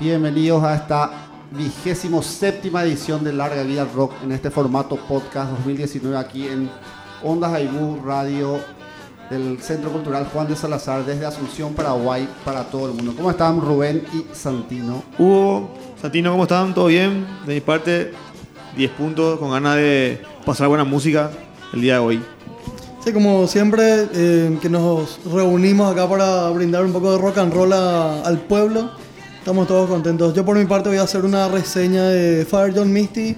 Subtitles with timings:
[0.00, 1.10] Bienvenidos a esta
[1.50, 6.70] vigésimo séptima edición de Larga Vida Rock en este formato podcast 2019 aquí en
[7.22, 8.58] Ondas Aibú Radio
[9.28, 13.12] del Centro Cultural Juan de Salazar desde Asunción, Paraguay para todo el mundo.
[13.16, 15.02] ¿Cómo están Rubén y Santino?
[15.18, 16.74] Hugo, Santino, ¿cómo están?
[16.74, 17.26] ¿Todo bien?
[17.46, 18.12] De mi parte,
[18.76, 21.30] 10 puntos con ganas de pasar buena música
[21.72, 22.22] el día de hoy.
[23.04, 27.52] Sí, como siempre, eh, que nos reunimos acá para brindar un poco de rock and
[27.54, 28.90] roll a- al pueblo.
[29.50, 30.32] Estamos todos contentos.
[30.32, 33.34] Yo por mi parte voy a hacer una reseña de Father John Misty,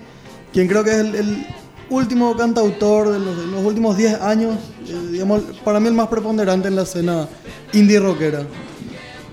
[0.53, 1.47] quien creo que es el, el
[1.89, 6.09] último cantautor de los, de los últimos 10 años, eh, digamos, para mí el más
[6.09, 7.27] preponderante en la escena
[7.73, 8.43] indie rockera.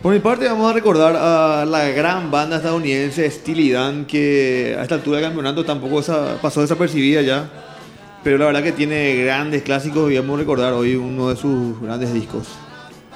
[0.01, 4.83] Por mi parte, vamos a recordar a la gran banda estadounidense Steely Dan, que a
[4.83, 6.01] esta altura del campeonato tampoco
[6.41, 7.49] pasó desapercibida ya.
[8.23, 11.81] Pero la verdad que tiene grandes clásicos y vamos a recordar hoy uno de sus
[11.81, 12.47] grandes discos.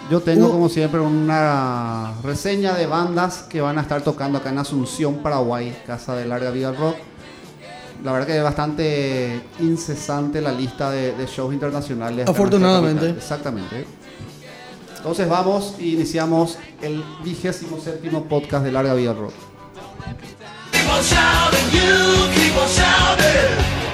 [0.10, 0.52] Yo tengo Uh.
[0.52, 5.76] como siempre una reseña de bandas que van a estar tocando acá en Asunción, Paraguay,
[5.88, 6.96] Casa de Larga Vida Rock.
[8.04, 12.28] La verdad que es bastante incesante la lista de, de shows internacionales.
[12.28, 13.10] Afortunadamente.
[13.12, 13.86] Exactamente.
[14.98, 19.34] Entonces vamos e iniciamos el vigésimo séptimo podcast de Larga Vida Rock.
[20.72, 23.93] Keep on shouting, you keep on shouting.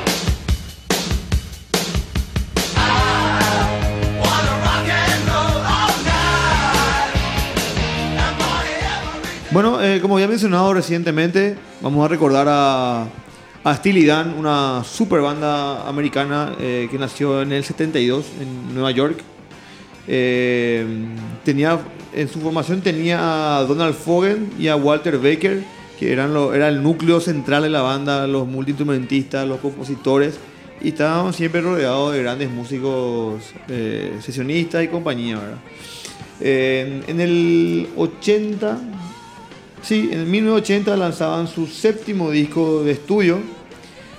[9.52, 13.08] Bueno, eh, como ya mencionado recientemente, vamos a recordar a,
[13.64, 18.92] a Steely Dan, una super banda americana eh, que nació en el 72 en Nueva
[18.92, 19.20] York.
[20.08, 20.86] Eh,
[21.44, 21.80] tenía,
[22.14, 25.64] en su formación tenía a Donald Fagen y a Walter Baker,
[26.00, 30.38] que eran lo- era el núcleo central de la banda, los multiinstrumentistas, los compositores,
[30.82, 35.38] y estaban siempre rodeados de grandes músicos, eh, sesionistas y compañía.
[35.40, 35.58] ¿verdad?
[36.40, 38.78] Eh, en el 80,
[39.82, 43.40] Sí, en 1980 lanzaban su séptimo disco de estudio,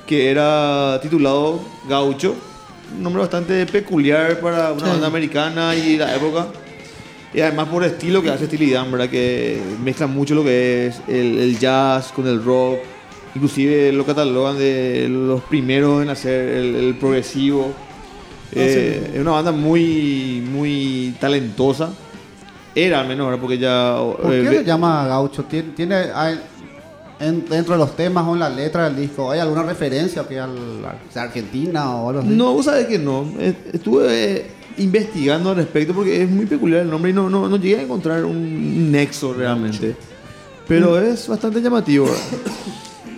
[0.06, 2.34] que era titulado Gaucho,
[2.96, 4.90] un nombre bastante peculiar para una Sí.
[4.90, 6.48] banda americana y la época.
[7.32, 9.08] Y además por el estilo que hace Steely Dan, ¿verdad?
[9.08, 12.78] Que mezcla mucho lo que es el, el jazz con el rock.
[13.36, 17.72] Inclusive lo catalogan de los primeros en hacer el, el progresivo.
[18.52, 19.10] Eh, sí.
[19.14, 21.92] Es una banda muy, muy talentosa.
[22.74, 23.40] Era al menos, ¿verdad?
[23.40, 23.96] Porque ya...
[24.22, 25.44] ¿Por eh, qué se llama Gaucho?
[25.44, 26.40] ¿Tiene, tiene hay-
[27.18, 30.38] en- dentro de los temas o en la letra del disco, ¿hay alguna referencia que
[30.38, 30.56] al,
[31.14, 32.30] a Argentina o algo así?
[32.30, 33.26] No, vos sabés que no.
[33.72, 37.56] Estuve eh, investigando al respecto porque es muy peculiar el nombre y no, no, no
[37.56, 39.96] llegué a encontrar un nexo realmente.
[40.68, 42.06] Pero es bastante llamativo.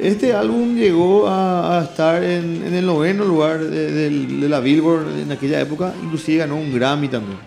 [0.00, 5.06] Este álbum llegó a, a estar en, en el noveno lugar de, de la Billboard
[5.20, 5.92] en aquella época.
[6.02, 7.38] Inclusive ganó un Grammy también.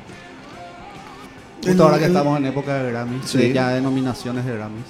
[1.69, 3.37] Justo ahora que el- estamos en época de Grammys, Sí.
[3.37, 4.85] de ya de nominaciones de Grammys.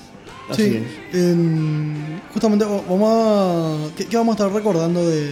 [0.49, 1.15] Así sí, es.
[1.17, 3.95] en- justamente va- vamos a...
[3.97, 5.31] ¿qué, qué vamos a estar recordando de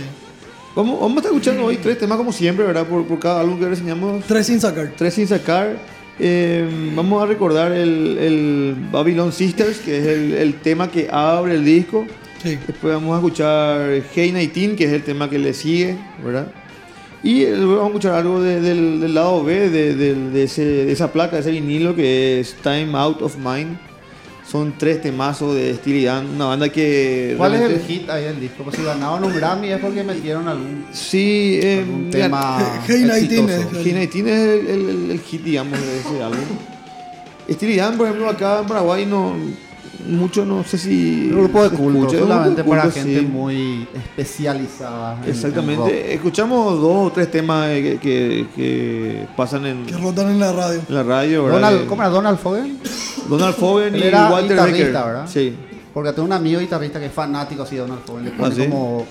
[0.75, 2.87] Vamos, vamos a estar escuchando hoy tres temas como siempre, ¿verdad?
[2.87, 4.23] Por, por cada álbum que reseñamos.
[4.25, 4.91] Tres sin sacar?
[4.97, 5.77] Tres sin sacar.
[6.19, 11.53] Eh, vamos a recordar el, el Babylon Sisters, que es el, el tema que abre
[11.55, 12.07] el disco.
[12.41, 12.57] Sí.
[12.67, 16.47] Después vamos a escuchar Hey 19, que es el tema que le sigue, ¿verdad?
[17.23, 20.61] Y eh, luego vamos a escuchar algo de- del, del lado B de, de ese-
[20.85, 23.77] de esa placa, de ese vinilo, que es Time Out of Mind.
[24.45, 27.33] Son tres temazos de Steely Dan, una banda que...
[27.37, 28.63] ¿Cuál es el hit ahí del disco?
[28.63, 33.19] Pues si ganaron un Grammy es porque metieron algún, Sí, eh, algún tema Hey 19
[33.55, 33.79] exitoso.
[33.79, 36.39] es- Hey 19 es el, el- el hit, digamos, de ese álbum.
[37.49, 39.33] Steely Dan, por ejemplo, acá en Paraguay no...
[40.07, 41.29] Mucho no sé si...
[41.31, 43.25] Un grupo de culto, escucha, grupo solamente para culto, gente sí.
[43.25, 45.13] muy especializada.
[45.13, 45.27] en- en rock.
[45.35, 46.13] Exactamente.
[46.13, 50.51] Escuchamos dos o tres temas eh, que, que- que pasan en, Que rotan en la
[50.51, 50.81] radio.
[50.87, 51.59] en la radio, ¿verdad?
[51.71, 52.77] Donald, ¿Cómo era Donald Fogen?
[53.29, 55.05] Donald Fogen y era Walter guitarrista, Becker.
[55.05, 55.27] ¿verdad?
[55.31, 55.55] Sí.
[55.93, 58.25] Porque tengo un amigo guitarrista que es fanático así de Donald Fogen.
[58.25, 58.61] Le pone ¿Ah, sí?
[58.69, 59.05] como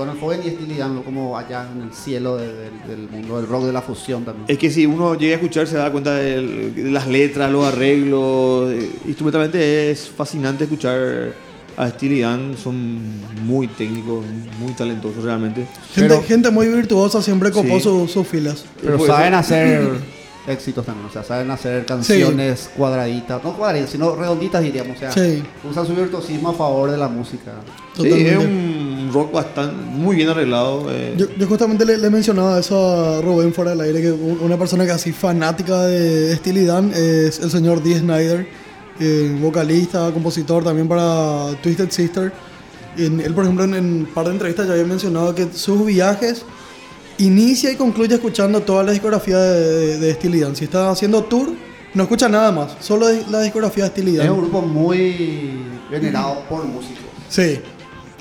[0.00, 3.46] Donald Fogen y Steely Dan como allá en el cielo de- de- del mundo del
[3.46, 4.44] rock de la fusión también.
[4.48, 8.70] Es que si uno llega a escuchar se da cuenta de, las letras, los arreglos.
[8.72, 11.32] eh, Instrumentalmente es fascinante escuchar
[11.76, 12.56] a Steely Dan.
[12.62, 12.98] Son
[13.46, 14.24] muy técnicos,
[14.58, 15.66] muy talentosos realmente.
[15.94, 18.08] Gente, Pero- gente muy virtuosa siempre copó Sí.
[18.12, 18.64] sus filas.
[18.82, 19.90] Pero Pues, saben hacer
[20.46, 25.12] éxitos también, o sea, saben hacer canciones cuadraditas, no cuadraditas, sino redonditas diríamos, o sea,
[25.12, 25.42] Sí.
[25.70, 27.52] usan su virtuosismo a favor de la música.
[27.96, 28.30] Sí, Totalmente.
[28.32, 30.86] es un rock bastante muy bien arreglado.
[30.90, 31.14] eh.
[31.16, 34.84] Yo, yo justamente le, le mencionaba eso a Rubén fuera del aire, que una persona
[34.86, 38.46] que así fanática de Steely Dan es el señor Dee Snyder,
[38.98, 42.32] eh, vocalista, compositor también para Twisted Sister.
[42.96, 45.84] En- él, por ejemplo, en, en un par de entrevistas ya había mencionado que sus
[45.86, 46.42] viajes
[47.20, 50.56] inicia y concluye escuchando toda la discografía de, de, de Steely Dan.
[50.56, 51.50] Si está haciendo tour,
[51.94, 54.36] no escucha nada más, solo la discografía de Steely Es un Dan.
[54.38, 55.50] grupo muy
[55.90, 57.04] venerado por músicos.
[57.28, 57.60] Sí,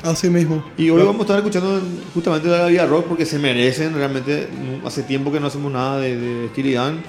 [0.03, 0.63] así mismo.
[0.77, 1.81] Y hoy vamos a estar escuchando
[2.13, 4.47] justamente la vida rock porque se merecen realmente.
[4.85, 7.01] Hace tiempo que no hacemos nada de, de Steely Dan.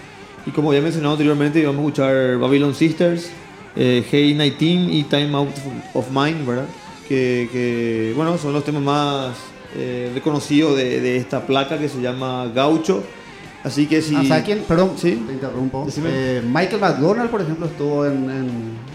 [0.47, 3.31] Y como ya he mencionado anteriormente, vamos a escuchar Babylon Sisters,
[3.77, 5.49] eh, Hey 19 y Time Out
[5.93, 6.65] of Mind, ¿verdad?
[7.07, 9.37] Que, que, bueno, son los temas más
[9.77, 13.03] eh, reconocidos de, de esta placa que se llama Gaucho.
[13.63, 14.15] Así que si.
[14.17, 14.59] Ah, ¿sabes quién?
[14.67, 15.23] Perdón, Sí.
[15.27, 15.87] te interrumpo.
[16.07, 18.31] Eh, Michael McDonald, por ejemplo, estuvo en.
[18.31, 18.91] en-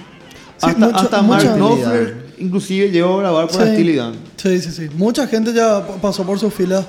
[0.57, 3.67] Sí, hasta mucha- hasta Mark Knopfler inclusive llegó a grabar por Sí.
[3.73, 4.13] Steely Dan.
[4.37, 4.89] Sí, sí, sí.
[4.97, 6.85] Mucha gente ya pa- pasó por sus filas,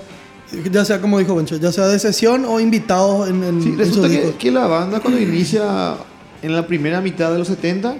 [0.73, 4.09] ya sea como dijo Bencho, ya sea de sesión o invitados en, en, Sí, resulta
[4.09, 5.97] que, que la banda cuando inicia
[6.43, 7.97] en la primera mitad de los 70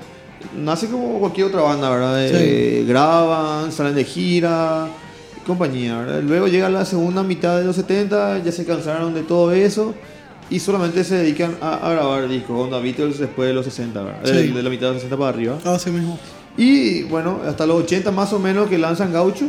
[0.57, 2.15] nace como cualquier otra banda, ¿verdad?
[2.25, 4.89] Eh, graban, salen de gira,
[5.47, 6.23] compañía, ¿verdad?
[6.23, 9.95] Luego llega la segunda mitad de los 70, ya se cansaron de todo eso
[10.51, 14.21] y solamente se dedican a, a grabar discos, onda Beatles después de los 60, ¿verdad?
[14.25, 14.33] Sí.
[14.33, 15.59] De, de la mitad de los 60 para arriba.
[15.65, 16.19] Así mismo.
[16.57, 19.47] Y bueno, hasta los 80 más o menos que lanzan Gaucho.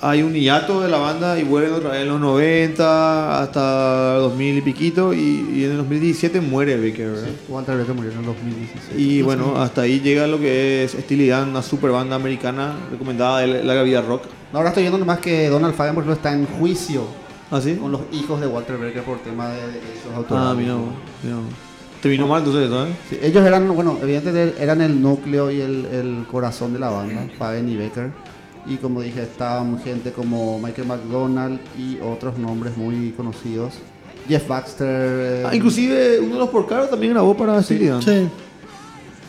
[0.00, 4.58] Hay un hiato de la banda y vuelven otra vez en los 90 hasta 2000
[4.58, 5.12] y piquito.
[5.12, 5.18] Y,
[5.56, 7.28] y en el 2017 muere Becker, ¿verdad?
[7.48, 8.96] Walter Becker murió en el 2016.
[8.96, 13.40] Y bueno, hasta ahí llega lo que es Steely Dan, una super banda americana recomendada
[13.40, 14.22] de la vida rock.
[14.52, 17.02] Ahora estoy viendo nomás que Donald Fagen, por ejemplo, está en juicio
[17.50, 17.74] ¿Ah, sí?
[17.76, 20.48] con los hijos de Walter Becker por tema de derechos autorales.
[20.50, 20.84] Ah, mira, vos,
[21.22, 21.36] mira.
[21.36, 21.44] vos.
[22.02, 22.94] Te vino mal entonces, ¿sabes?
[23.10, 27.26] Sí, ellos eran, bueno, evidentemente eran el núcleo y el, el corazón de la banda,
[27.38, 28.10] Fagen y Becker.
[28.66, 33.74] Y como dije, estaban gente como Michael McDonald y otros nombres muy conocidos.
[34.28, 34.86] Jeff Baxter.
[34.88, 37.64] eh, Ah, inclusive uno de los porcaros también grabó para Dan.
[37.64, 37.78] Sí.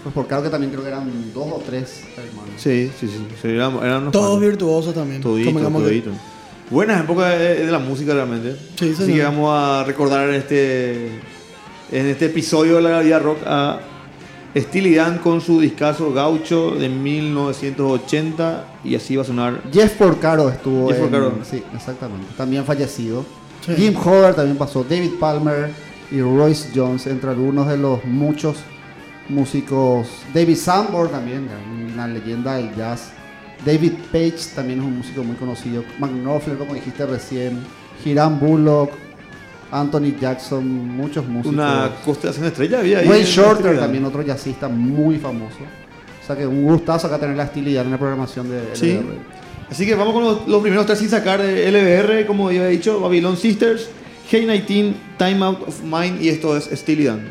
[0.04, 2.51] Pues por claro que también creo que eran dos o tres hermanos.
[2.57, 3.18] Sí, sí, sí.
[3.42, 5.22] sí, eran, eran unos Todos virtuosos también.
[5.22, 6.12] Todito, Convengamos que- todito.
[6.69, 8.56] Buenas épocas de, de la música realmente.
[8.78, 11.07] Sí, Así que vamos a recordar en este,
[11.92, 13.80] en este episodio de la vida rock a
[14.56, 19.62] Steely Dan con su discazo Gaucho de 1980 y así va a sonar.
[19.72, 21.34] Jeff Porcaro estuvo Jeff en- Porcaro.
[21.50, 22.28] Sí, exactamente.
[22.38, 23.25] También fallecido.
[23.66, 23.74] Sí.
[23.75, 24.84] Jim Howard también pasó.
[24.84, 25.72] David Palmer
[26.12, 28.57] y Royce Jones, entre algunos de los muchos
[29.30, 30.08] músicos.
[30.34, 31.48] David Sanborn también,
[31.94, 33.12] una leyenda del jazz.
[33.66, 35.84] David Page también es un músico muy conocido.
[36.00, 37.60] Mark Knopfler, como dijiste recién.
[38.06, 38.92] Hiram Bullock,
[39.72, 41.54] Anthony Jackson, muchos músicos.
[41.54, 43.08] Una constelación estrella había ahí.
[43.08, 45.58] Wayne Shorter también, otro jazzista muy famoso.
[46.24, 48.94] O sea que un gustazo acá tener la estilidad en la programación de Sí.
[48.94, 49.40] LDR.
[49.70, 52.72] Así que vamos con los, los primeros tres sin sacar de LBR, como ya he
[52.72, 53.88] dicho, Babylon Sisters,
[54.30, 57.28] Hey 19, Time Out of Mind y esto es Steely Dan.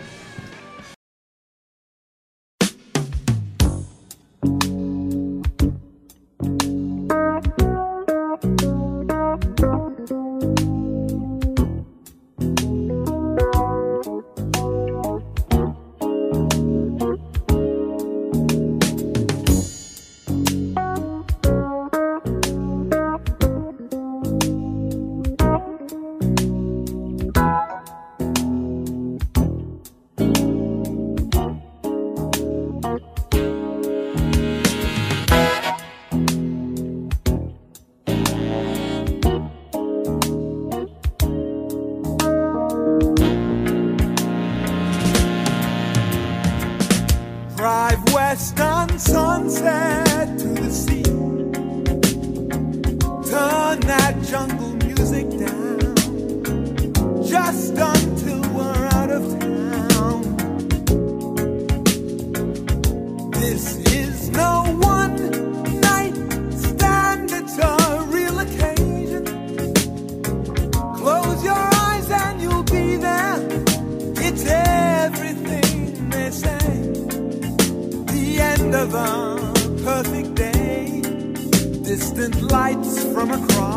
[82.19, 83.68] Distant lights from across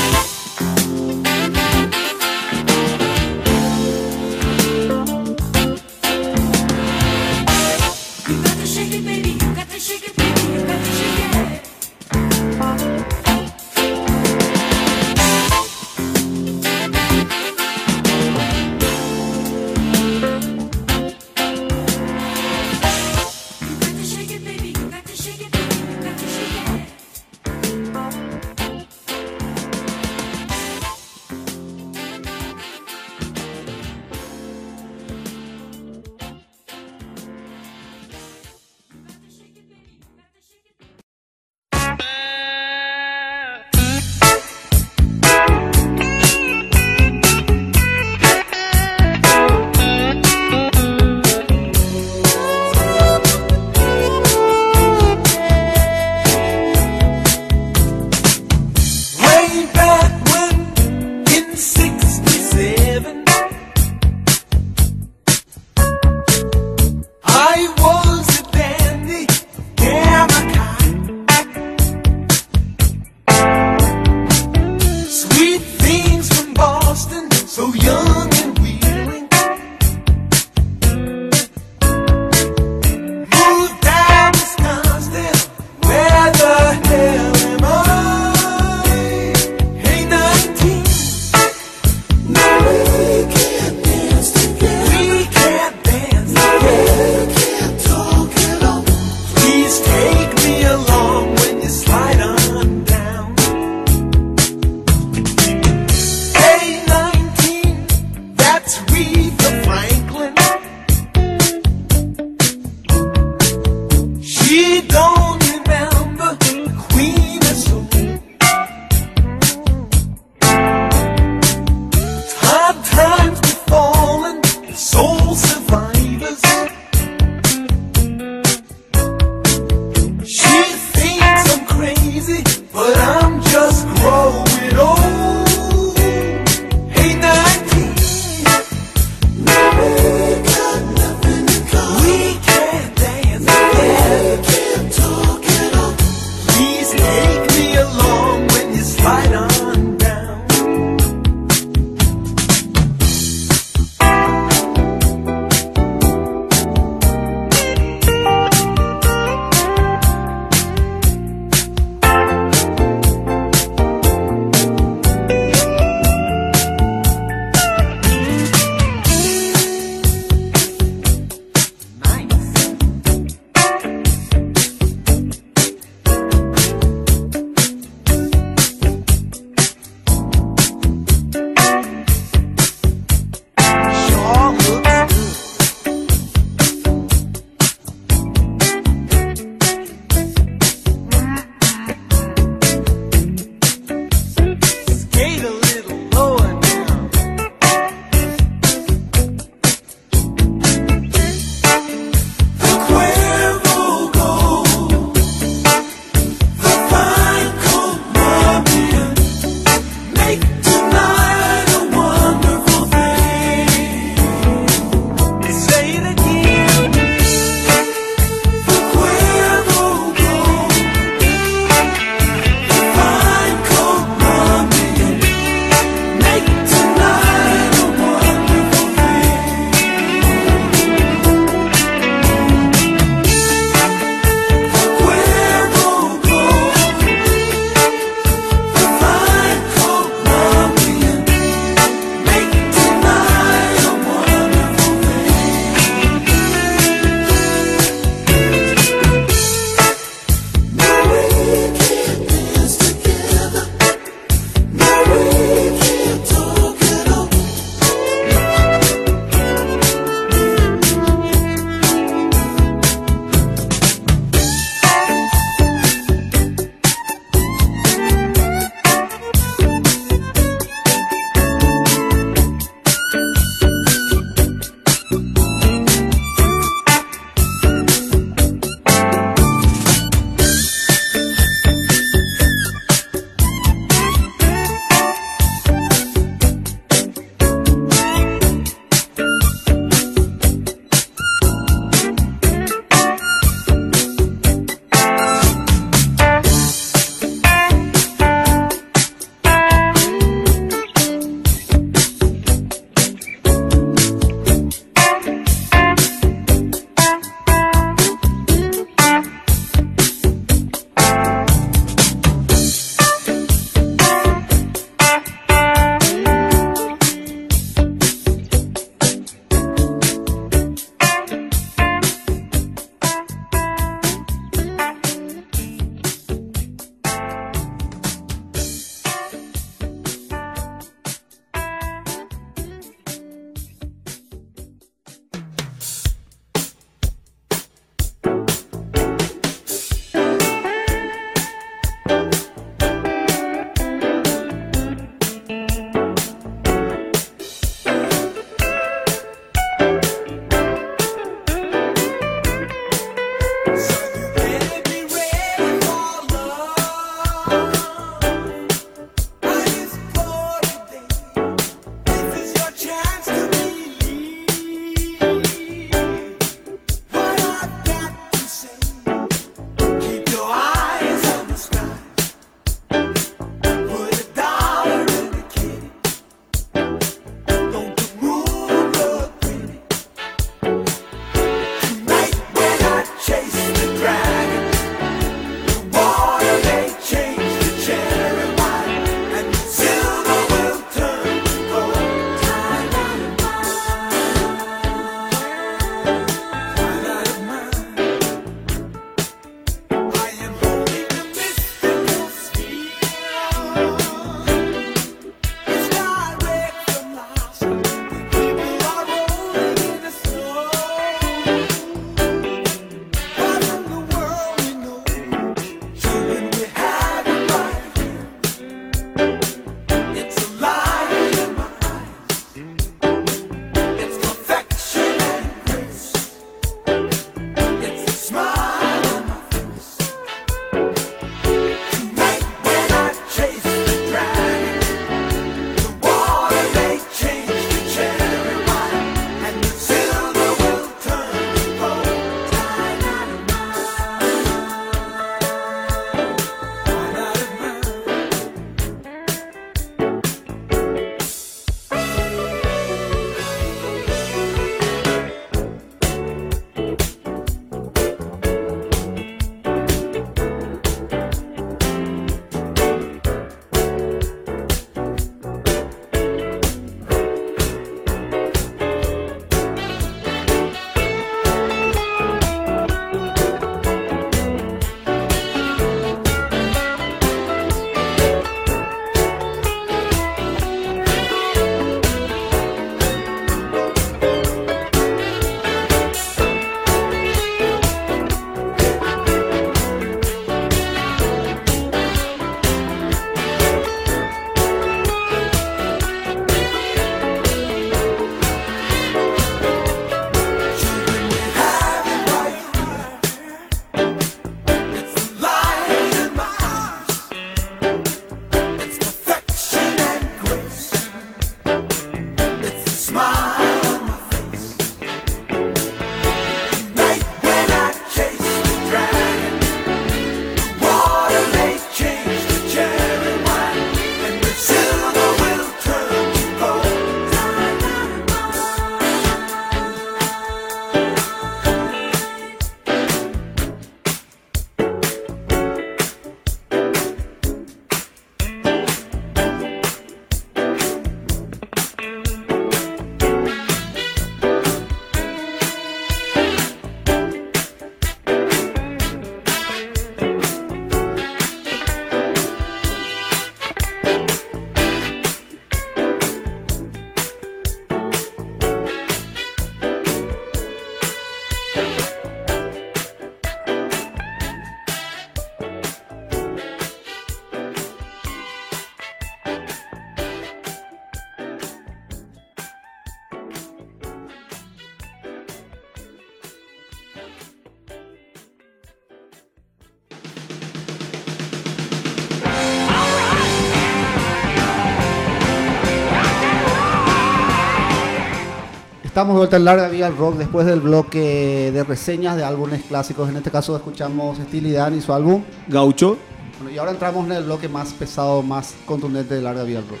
[589.22, 592.82] Estamos de vuelta en Larga Vida al Rock después del bloque de reseñas de álbumes
[592.82, 593.28] clásicos.
[593.28, 595.44] En este caso escuchamos Steely Dan y su álbum.
[595.68, 596.18] Gaucho.
[596.58, 599.86] Bueno, y ahora entramos en el bloque más pesado, más contundente de Larga Vida al
[599.86, 600.00] Rock.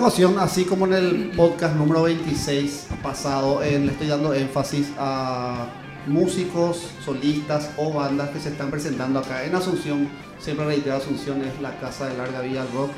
[0.00, 5.66] Ocasión, así como en el podcast número 26 pasado, eh, le estoy dando énfasis a
[6.06, 10.08] músicos, solistas o bandas que se están presentando acá en Asunción.
[10.38, 12.90] Siempre reitero, Asunción es la casa de larga vida rock.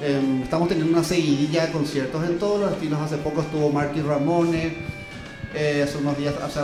[0.00, 3.00] Eh, estamos teniendo una seguidilla de conciertos en todos los estilos.
[3.00, 4.78] Hace poco estuvo Marky Ramone,
[5.54, 6.60] eh, hace unos días, hace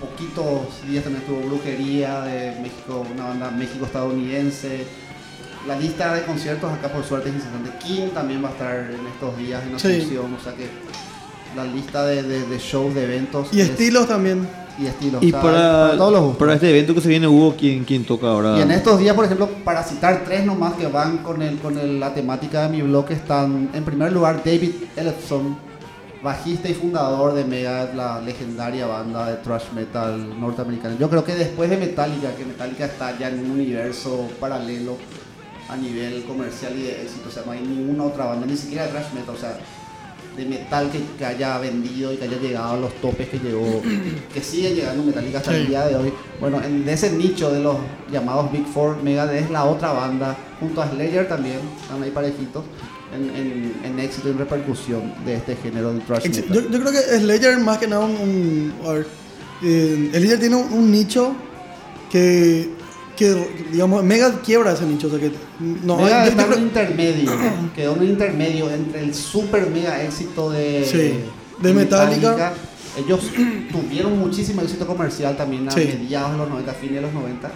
[0.00, 5.03] poquitos días también estuvo Brujería de México, una banda México-estadounidense.
[5.66, 7.70] La lista de conciertos acá por suerte es incesante.
[7.82, 9.88] King también va a estar en estos días en Sí.
[9.98, 10.68] Asunción, o sea que
[11.56, 13.48] la lista de, de, de shows, de eventos.
[13.52, 14.46] Y es- estilos también.
[14.78, 15.22] Y estilos.
[15.22, 18.04] Y o sea, para, todos los para este evento que se viene, Hugo, ¿quién, quién
[18.04, 18.58] toca ahora?
[18.58, 21.78] Y en estos días, por ejemplo, para citar tres nomás que van con, el, con
[21.78, 25.56] el- la temática de mi blog, están en primer lugar David Ellefson,
[26.24, 30.96] bajista y fundador de Megadeth, la legendaria banda de thrash metal norteamericana.
[30.98, 34.96] Yo creo que después de Metallica, que Metallica está ya en un universo paralelo
[35.68, 38.84] a nivel comercial y de éxito, o sea, no hay ninguna otra banda, ni siquiera
[38.84, 39.58] de thrash metal, o sea,
[40.36, 43.80] de metal que, que haya vendido y que haya llegado a los topes que llegó,
[44.34, 46.12] que sigue llegando Metallica hasta el día de hoy.
[46.40, 47.76] Bueno, en ese nicho de los
[48.10, 52.64] llamados Big Four, Megadeth es la otra banda, junto a Slayer también, están ahí parejitos,
[53.14, 56.52] en, en- en éxito y en repercusión de este género de thrash metal.
[56.52, 58.10] Yo, yo creo que Slayer más que nada un...
[58.16, 59.06] un- a ver,
[59.62, 61.32] eh, Slayer tiene un, un nicho
[62.10, 62.70] que,
[63.16, 65.06] que, digamos, mega quiebra ese nicho.
[65.06, 67.30] O sea que, no, yo- está creo- un intermedio,
[67.74, 71.14] quedó un intermedio entre el super mega éxito de, Sí,
[71.62, 72.52] de Metallica.
[72.96, 73.22] Ellos
[73.72, 75.80] tuvieron muchísimo éxito comercial también a Sí.
[75.80, 77.50] mediados de los 90, fines de los 90,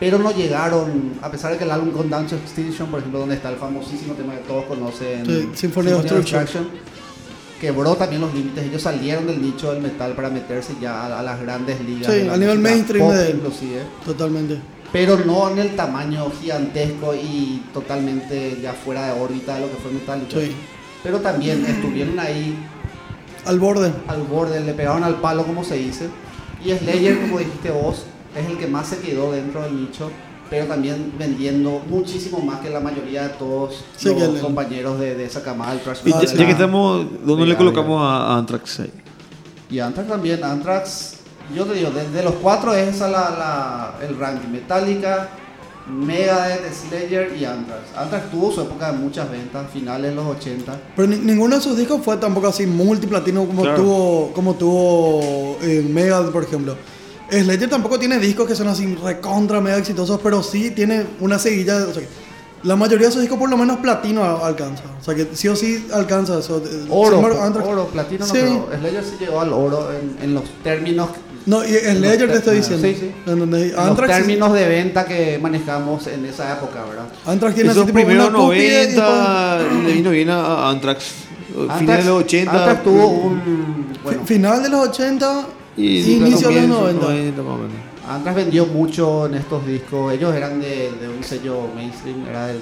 [0.00, 3.36] pero no llegaron, a pesar de que el álbum con Dance Extinction, por ejemplo, donde
[3.36, 6.68] está el famosísimo tema que todos conocen, Sí, Symphony of Destruction.
[7.60, 8.64] quebró también los límites.
[8.64, 12.12] Ellos salieron del nicho del metal para meterse ya a, a las grandes ligas.
[12.12, 14.58] Sí, a nivel mainstream pop de- inclusive Totalmente.
[14.92, 19.76] Pero no en el tamaño gigantesco y totalmente ya fuera de órbita de lo que
[19.76, 20.40] fue Metallica.
[20.40, 20.52] Sí.
[21.02, 22.56] Pero también estuvieron ahí
[23.46, 23.92] Al borde.
[24.08, 26.08] al borde, le pegaron al palo como se dice.
[26.64, 28.04] Y Slayer, como dijiste vos,
[28.36, 30.10] es el que más se quedó dentro del nicho,
[30.50, 35.14] pero también vendiendo muchísimo más que la mayoría de todos Sí, los el- compañeros de,
[35.14, 38.38] de esa camada del thrash Y ya, ya que estamos, ¿dónde le colocamos a, a
[38.38, 38.90] Anthrax ahí?
[39.70, 41.19] Y Anthrax también, Anthrax,
[41.54, 44.48] yo te digo, de, de los cuatro es esa la, la- el ranking.
[44.50, 45.28] Metallica,
[45.88, 47.80] Megadeth, Slayer y Anthrax.
[47.96, 50.78] Anthrax tuvo su época de muchas ventas, finales de los 80.
[50.94, 53.76] Pero ni- ninguno de sus discos fue tampoco así multiplatino como Claro.
[53.82, 56.76] tuvo como tuvo eh, Megadeth, por ejemplo.
[57.30, 61.76] Slayer tampoco tiene discos que son así recontra mega exitosos, pero sí tiene una seguilla.
[61.88, 62.02] o sea,
[62.62, 64.82] la mayoría de sus discos por lo menos platino alcanza.
[65.00, 66.62] O sea que sí o sí alcanza eso.
[66.90, 68.40] Oro, oro, platino no, Sí.
[68.42, 71.08] pero Slayer sí llegó al oro en, en los términos,
[71.46, 72.86] No, y Slayer te estoy diciendo.
[72.86, 73.10] Sí, sí.
[73.26, 77.06] En los Anthrax, términos de venta que manejamos en esa época, ¿verdad?
[77.26, 81.04] Anthrax tiene Esos primeros una cúspide y después- 90 le vino bien a, a Anthrax.
[81.78, 82.52] Finales de los 80.
[82.52, 83.86] Anthrax tuvo un...
[84.04, 87.42] Bueno, Fi- Final de los 80 y inicio de los comienzo 90.
[87.42, 87.72] más o menos.
[88.08, 90.12] Anthrax vendió mucho en estos discos.
[90.12, 92.58] Ellos eran de, de un sello mainstream, era el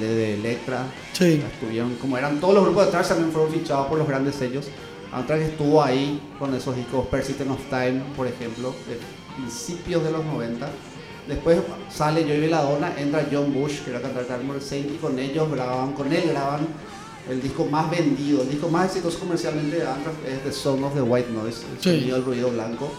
[0.00, 0.84] de, de Electra.
[1.12, 1.42] Sí.
[1.52, 4.66] Estuvieron, como eran todos los grupos de thrash también fueron fichados por los grandes sellos.
[5.12, 8.98] Anthrax estuvo ahí con esos discos Persistent of Time, por ejemplo, de
[9.36, 10.68] principios de los 90.
[11.28, 11.58] Después
[11.90, 15.92] sale Joey Belladonna, entra John Bush, que era cantar Armor Saint, y con ellos graban,
[15.92, 16.66] con él graban
[17.30, 20.94] el disco más vendido, el disco más exitoso comercialmente de Anthrax es The Song of
[20.94, 21.98] the White Noise, el Sí.
[22.00, 22.92] sonido del ruido blanco,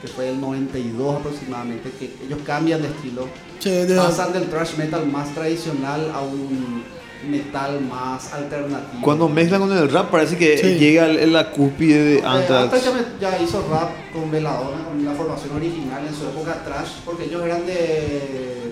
[0.00, 4.76] que fue el 92 aproximadamente, que ellos cambian de estilo Sí, de- pasan del thrash
[4.78, 6.82] metal más tradicional a un
[7.28, 9.02] metal más alternativo.
[9.02, 10.74] Cuando mezclan con el rap parece que Sí.
[10.78, 12.74] llega la cúspide de Eh, Anthrax.
[12.74, 17.24] Anthrax ya, hizo rap con Veladona, con la formación original en su época trash, porque
[17.24, 18.62] ellos eran de.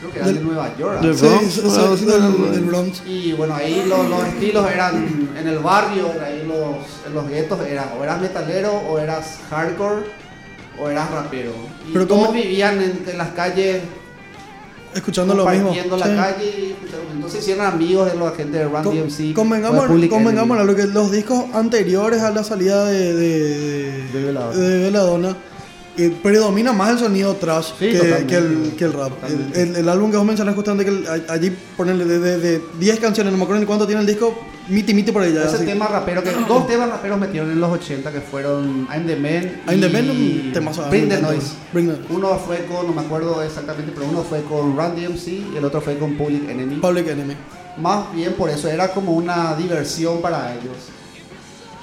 [0.00, 1.00] Creo que eran de Nueva York.
[1.02, 1.14] del.
[1.16, 2.46] Sí, Bronx, sí, algo sí, así, del, ¿no?
[2.50, 3.02] del Bronx.
[3.06, 7.60] Y bueno, ahí los, los estilos eran en el barrio, ahí los, en los guetos,
[7.66, 10.02] era, o eras metalero, o eras hardcore,
[10.80, 11.52] o eras rapero.
[11.88, 13.82] Y Pero todos como- vivían en, en las calles
[14.94, 15.72] Escuchando lo mismo.
[15.96, 16.12] la Sí.
[16.16, 20.74] calle escuchando- entonces hicieron amigos de la gente de Run Con- DMC convengamos, convengamos lo
[20.74, 25.36] que los discos anteriores a la salida de, de, De Belladonna,
[25.98, 29.12] eh, predomina más el sonido trash Sí, que, que el, que el rap.
[29.24, 33.00] El, el- el álbum que vos mencionaste justamente que allí ponerle de, de, de 10
[33.00, 35.44] canciones, no me acuerdo ni cuánto tiene el disco, miti miti por ella.
[35.44, 35.66] Ese así.
[35.66, 39.62] tema rapero que dos temas raperos metieron en los 80 que fueron I'm the Man
[39.68, 40.88] I'm the y Man, un temazo.
[40.88, 41.20] Bring the.
[41.20, 41.52] Noise.
[41.72, 42.06] Bring the Noise.
[42.14, 45.64] Uno fue con, no me acuerdo exactamente, pero uno fue con Run DMC y el
[45.64, 46.76] otro fue con Public Enemy.
[46.76, 47.34] Public Enemy.
[47.78, 50.76] Más bien por eso, era como una diversión para ellos.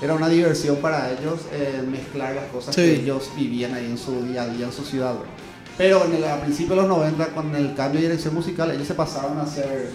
[0.01, 2.81] Era una diversión para ellos eh, mezclar las cosas Sí.
[2.81, 5.13] que ellos vivían ahí en su día a día, en su ciudad.
[5.13, 5.29] ¿verdad?
[5.77, 8.87] Pero en el, a principios de los 90, con el cambio de dirección musical, ellos
[8.87, 9.91] se pasaron a hacer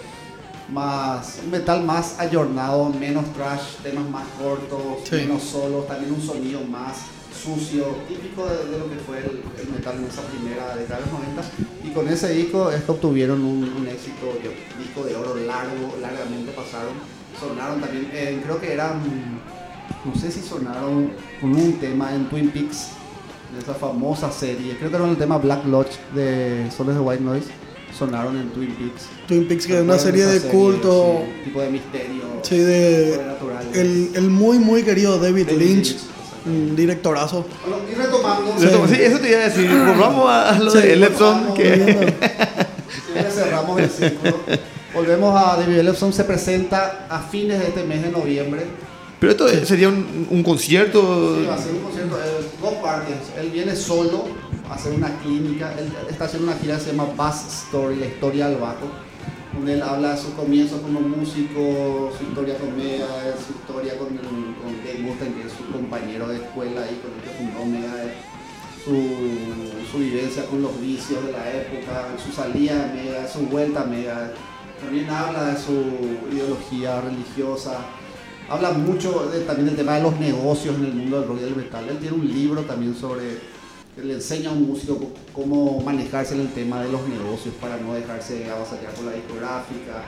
[0.69, 5.15] más un metal más ayornado, menos trash, temas más cortos, Sí.
[5.17, 6.97] menos solos, también un sonido más
[7.43, 11.05] sucio, típico de, de lo que fue el, el metal en esa primera década de
[11.05, 11.41] los 90.
[11.83, 15.97] Y con ese disco es que obtuvieron un, un éxito, yo- disco de oro largo,
[16.01, 16.93] largamente pasaron.
[17.37, 19.01] Sonaron también, eh, creo que eran,
[20.05, 22.89] no sé si sonaron con un tema en Twin Peaks,
[23.53, 27.23] de esa famosa serie, creo que era el tema Black Lodge de Soles de White
[27.23, 27.47] Noise,
[27.97, 29.07] sonaron en Twin Peaks.
[29.27, 31.21] Twin Peaks, que es una ¿Recuerdan serie de culto.
[31.23, 32.23] sí, tipo de misterio.
[32.41, 33.21] Sí, de.
[33.73, 35.87] El, el muy, muy querido David David Lynch.
[35.91, 35.97] Lynch,
[36.45, 37.45] Un directorazo.
[37.65, 38.95] Bueno, y retomando, Sí.
[38.95, 39.69] Sí, eso te iba a decir.
[39.69, 41.53] Volvamos a lo Sí, de Lepson.
[41.53, 42.13] Que...
[43.31, 44.37] Cerramos el círculo.
[44.93, 48.65] Volvemos a David Ellefson, se presenta a fines de este mes de noviembre.
[49.23, 51.37] Pero esto sería un, un concierto.
[51.39, 52.17] Sí, va a ser un concierto,
[52.61, 53.15] dos partes.
[53.39, 54.25] Él viene solo
[54.69, 55.73] a hacer una clínica.
[55.79, 58.91] Él está haciendo una gira que se llama Bass Story, la historia del bajo.
[59.53, 64.09] Donde él habla de su comienzo como músico, su historia con Megadeth, su historia con,
[64.09, 68.15] con Dave Mustaine, que es su compañero de escuela y con el que fundó Megadeth.
[68.83, 68.91] Su,
[69.89, 73.85] su vivencia con los vicios de la época, su salida de Megadeth, su vuelta a
[73.85, 74.35] Megadeth.
[74.81, 75.79] También habla de su
[76.29, 77.85] ideología religiosa,
[78.49, 81.55] habla mucho también del tema de los negocios en el mundo del rock y del
[81.55, 81.85] metal.
[81.89, 83.53] Él tiene un libro también sobre
[83.95, 87.53] que le enseña a un músico co- cómo manejarse en el tema de los negocios
[87.61, 90.03] para no dejarse avasallar por la discográfica,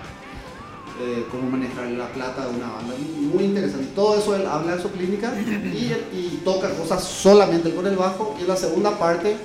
[1.01, 2.93] eh, cómo manejar la plata de una banda.
[3.33, 3.87] Muy interesante.
[3.95, 8.35] Todo eso él habla en su clínica y, y toca cosas solamente con el bajo.
[8.39, 9.35] Y en la segunda parte,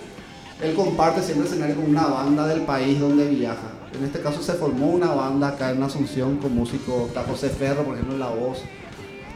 [0.63, 3.73] él comparte siempre escenario con una banda del país donde viaja.
[3.93, 7.83] En este caso se formó una banda acá en Asunción con músicos, está José Ferro,
[7.83, 8.59] por ejemplo, en la voz,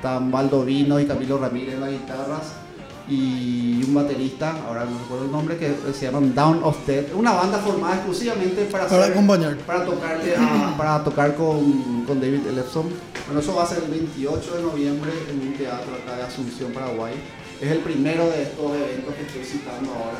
[0.04, 2.42] están Baldovino y Camilo Ramírez en las guitarras
[3.08, 7.14] y un baterista, ahora no recuerdo el nombre, que se llama Down of Death.
[7.14, 9.56] Una banda formada exclusivamente para, Para hacer- acompañar.
[9.58, 12.84] para tocarle a- para tocar con, con David Ellefson.
[13.26, 16.72] Bueno, eso va a ser el 28 de noviembre en un teatro acá de Asunción,
[16.72, 17.14] Paraguay.
[17.62, 20.18] Es el primero de estos eventos que estoy citando ahora.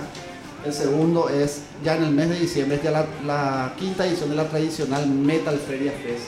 [0.64, 4.30] El segundo es ya en el mes de diciembre, es ya la, la quinta edición
[4.30, 6.24] de la tradicional Metal Feria Fest.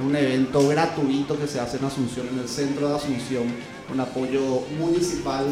[0.00, 3.44] Es un evento gratuito que se hace en Asunción, en el centro de Asunción,
[3.86, 5.44] con apoyo municipal,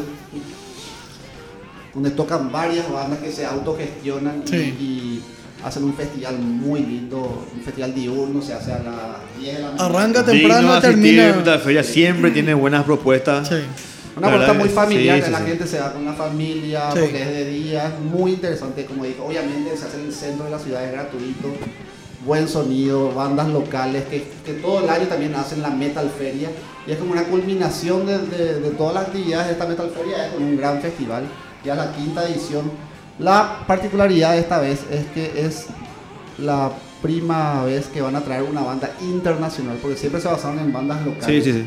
[1.93, 4.55] donde tocan varias bandas que se autogestionan y- Sí.
[4.57, 5.21] y,
[5.63, 9.67] hacen un festival muy lindo, un festival diurno, se hace a las 10 de la
[9.71, 9.85] mañana.
[9.85, 11.35] Arranca temprano termina.
[11.45, 13.49] La feria siempre tiene buenas propuestas.
[13.49, 13.55] Sí.
[14.15, 15.45] Una verdad muy familiar, sí, que sí, la sí.
[15.45, 16.99] gente se va con la familia, Sí.
[17.01, 20.45] porque es de día, es muy interesante, como dije, obviamente se hace en el centro
[20.45, 21.53] de la ciudad, es gratuito,
[22.25, 26.49] buen sonido, bandas locales, que, que todo el año también hacen la Metal Feria,
[26.85, 30.27] y es como una culminación de, de- de todas las actividades de esta Metal Feria,
[30.27, 31.23] es con un gran festival,
[31.63, 32.71] ya la quinta edición.
[33.19, 35.67] La particularidad de esta vez es que es
[36.37, 40.71] la prima vez que van a traer una banda internacional, porque siempre se basaron en
[40.73, 41.43] bandas locales.
[41.43, 41.65] Sí, sí, sí.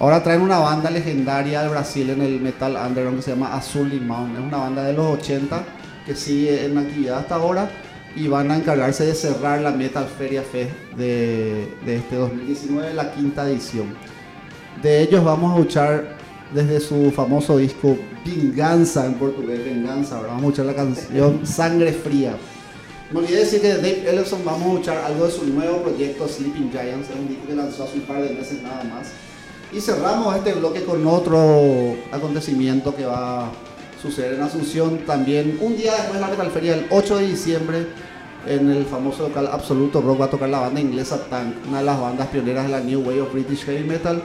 [0.00, 3.88] Ahora traen una banda legendaria del Brasil en el metal underground que se llama Azul
[3.88, 4.32] Limón.
[4.36, 5.62] Es una banda de los 80
[6.04, 7.70] que sigue en actividad hasta ahora
[8.16, 13.48] y van a encargarse de cerrar la Metal Feria Fest de, este 2019, la quinta
[13.48, 13.94] edición.
[14.82, 16.16] De ellos vamos a escuchar
[16.52, 20.16] desde su famoso disco Vinganza en portugués, Venganza.
[20.16, 22.36] Ahora vamos a escuchar la canción Sangre Fría.
[23.10, 26.26] Me olvidé decir que de Dave Ellefson vamos a escuchar algo de su nuevo proyecto
[26.26, 29.08] Sleeping Giants, es un disco que lanzó hace un par de meses nada más.
[29.72, 33.50] Y cerramos este bloque con otro acontecimiento que va
[34.04, 35.58] suceder en Asunción también.
[35.62, 37.86] Un día después de la Metal Feria, el 8 de diciembre,
[38.46, 41.84] en el famoso local Absoluto Rock va a tocar la banda inglesa Tank, una de
[41.84, 44.22] las bandas pioneras de la New Wave of British Heavy Metal,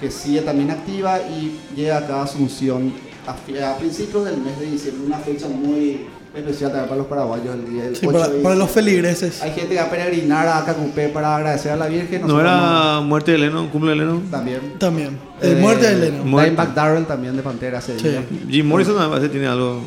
[0.00, 2.94] que sigue también activa y llega acá a Asunción
[3.26, 7.70] a principios del mes de diciembre, una fecha muy especial también para los paraguayos, el
[7.70, 9.40] día del Sí, 8 para, para los feligreses.
[9.42, 12.26] Hay gente que va a peregrinar a Cacupé para agradecer a la Virgen.
[12.26, 14.22] ¿No era muerte de Lennon, cumple de Lennon?
[14.30, 14.60] También.
[14.78, 15.18] También.
[15.40, 16.28] El muerte de Lennon.
[16.28, 16.50] Muerte.
[16.50, 18.08] Dimebag Darrell también de Pantera ese Sí.
[18.08, 18.24] día.
[18.48, 19.80] Jim Morrison a veces tiene algo.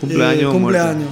[0.00, 0.42] Cumpleaños.
[0.42, 1.10] Eh, cumpleaños.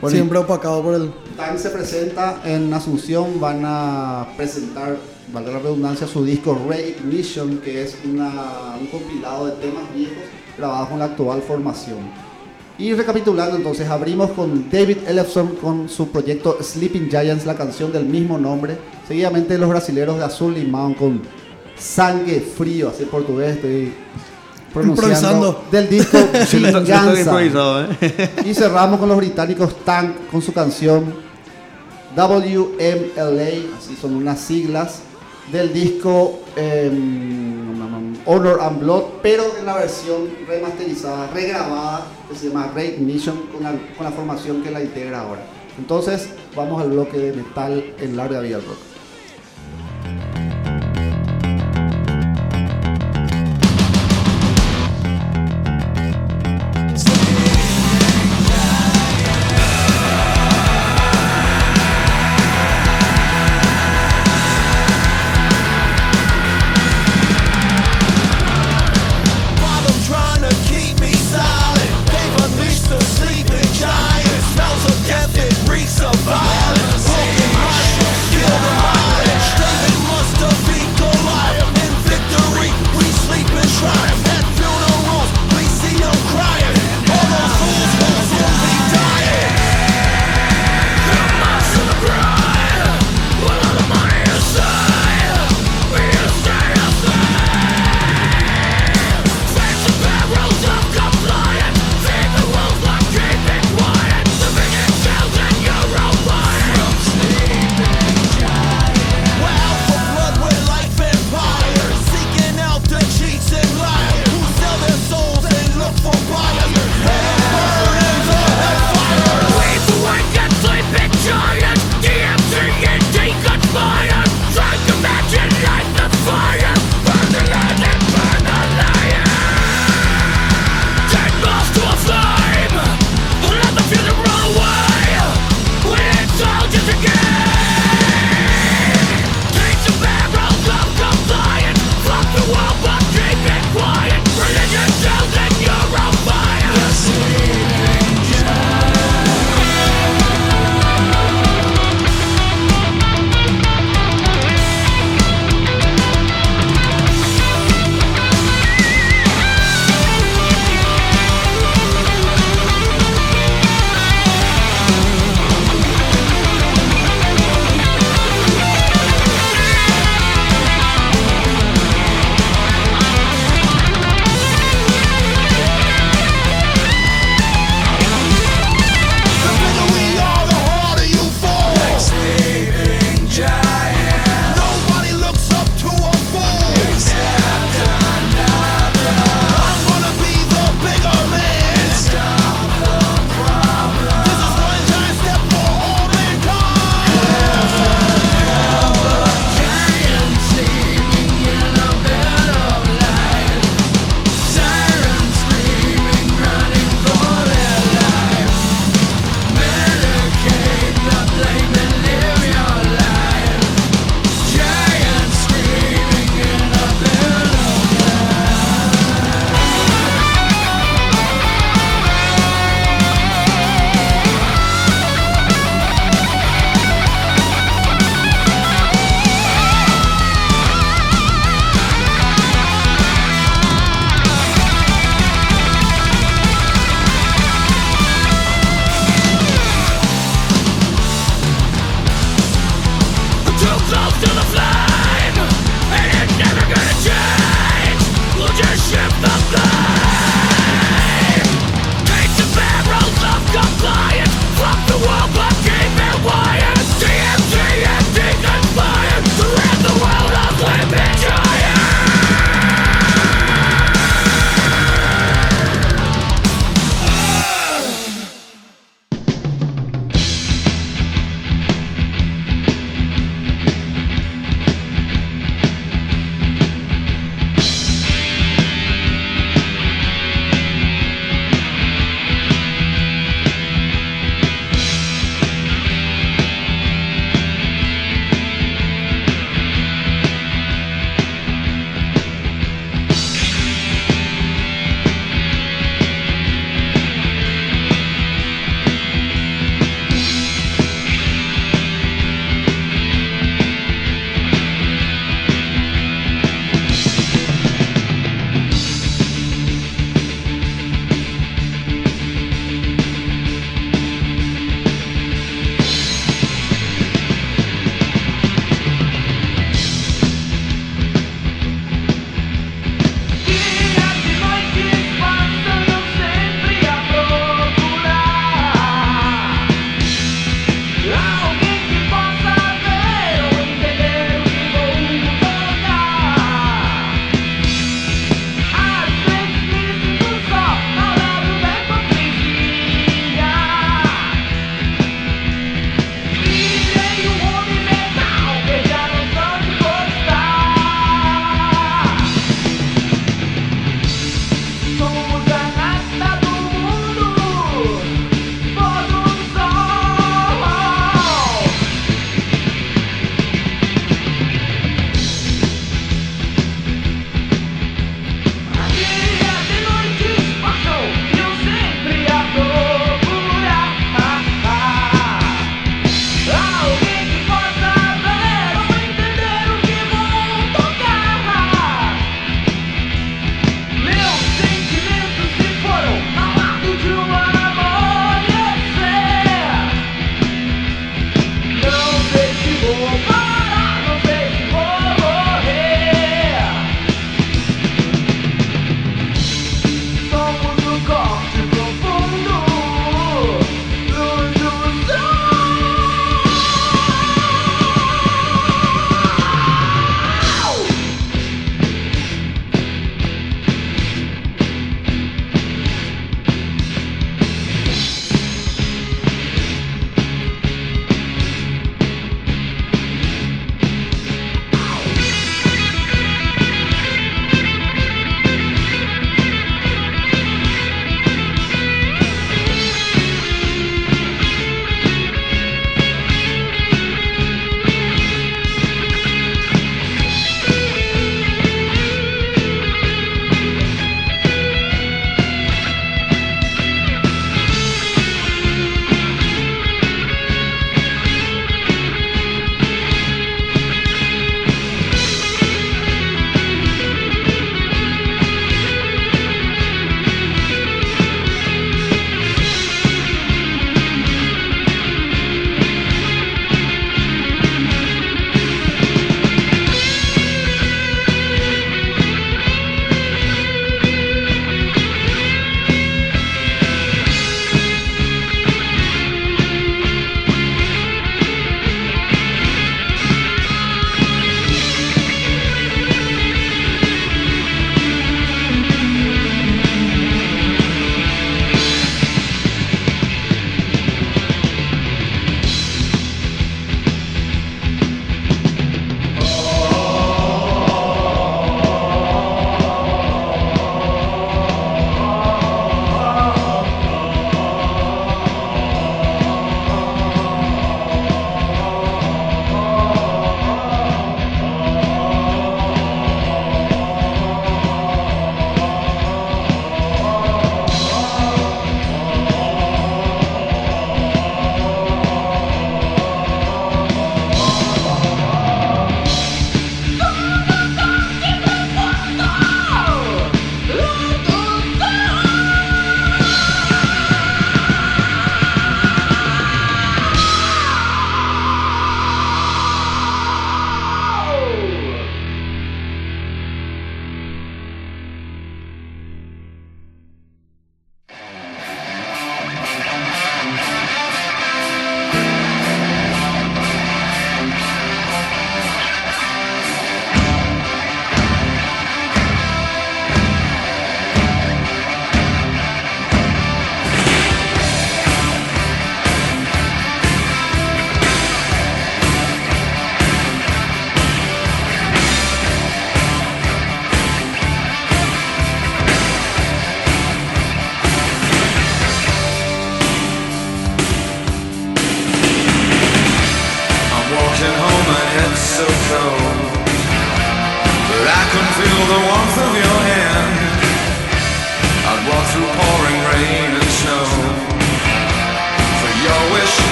[0.00, 1.12] Bueno, Siempre opacado por el.
[1.36, 4.96] Tank se presenta en Asunción, van a presentar,
[5.32, 10.14] valga la redundancia, su disco Reignition, que es una- un compilado de temas viejos
[10.56, 11.98] grabados con la actual formación.
[12.80, 18.06] Y recapitulando entonces, abrimos con David Ellefson con su proyecto Sleeping Giants, la canción del
[18.06, 18.78] mismo nombre.
[19.06, 21.20] Seguidamente los brasileros de Azul Limón con
[21.76, 23.92] Sangue Frío, así en portugués estoy
[24.72, 25.10] pronunciando.
[25.10, 25.64] Improvisando.
[25.70, 26.18] Del disco
[27.18, 28.30] improvisado, ¿eh?
[28.46, 31.12] Y cerramos con los británicos Tank con su canción
[32.16, 35.00] WMLA, así son unas siglas,
[35.52, 37.59] del disco em,
[38.26, 43.62] Honor and Blood, pero en la versión remasterizada, regrabada, que se llama Raid Mission, con
[43.62, 45.42] la, formación que la integra ahora.
[45.78, 48.89] Entonces, vamos al bloque de metal en larga vida al rock.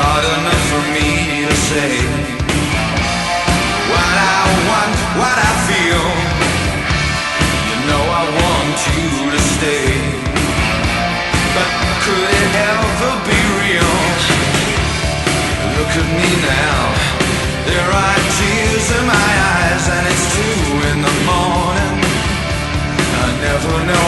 [0.00, 1.92] Hard enough for me to say
[3.92, 6.06] what I want, what I feel.
[7.68, 9.92] You know I want you to stay,
[11.56, 11.68] but
[12.04, 13.96] could it ever be real?
[15.76, 16.80] Look at me now.
[17.68, 21.96] There are tears in my eyes, and it's two in the morning.
[23.20, 23.99] I never know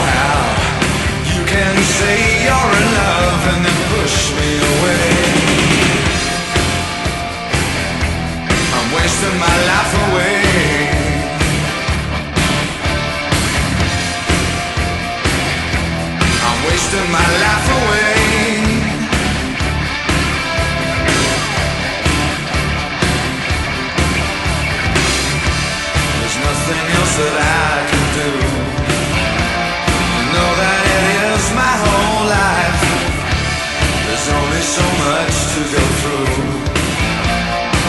[34.63, 36.39] So much to go through.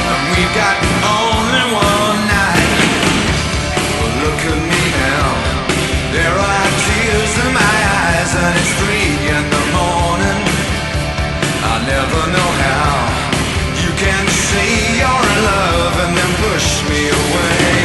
[0.10, 2.74] And we've got only one night.
[3.94, 5.28] Well, look at me now.
[6.18, 10.42] There are tears in my eyes, and it's three in the morning.
[11.62, 12.92] I never know how
[13.80, 17.83] you can say you're in love and then push me away.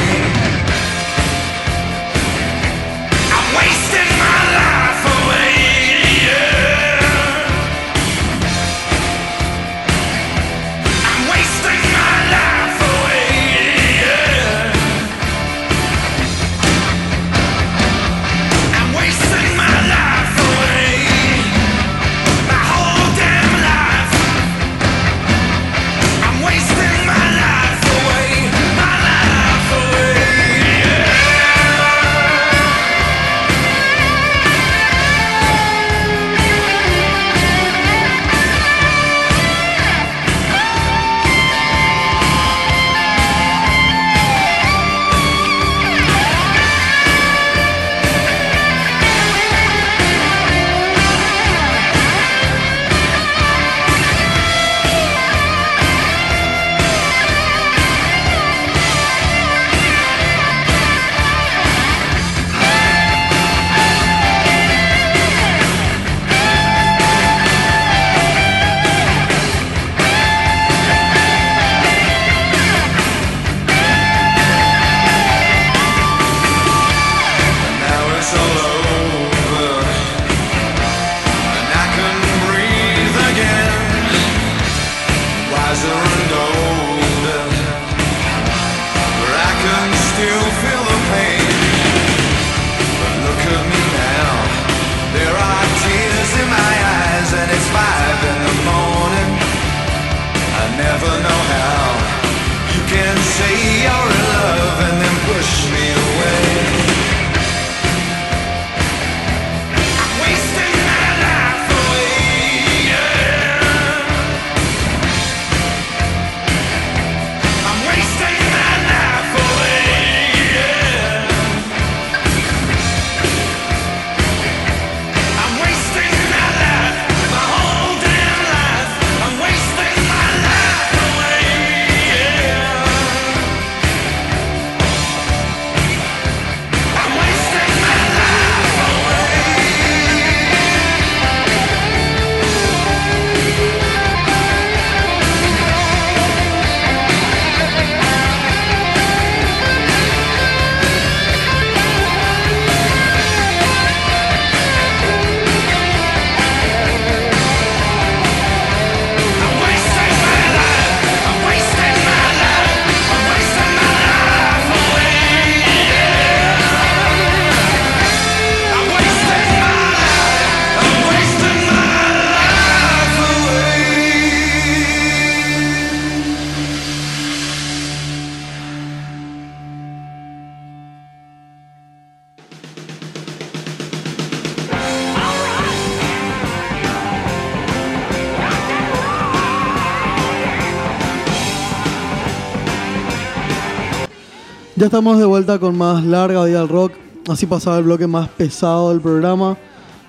[194.79, 196.93] Ya estamos de vuelta con más larga vida al rock.
[197.29, 199.57] Así pasaba el bloque más pesado del programa.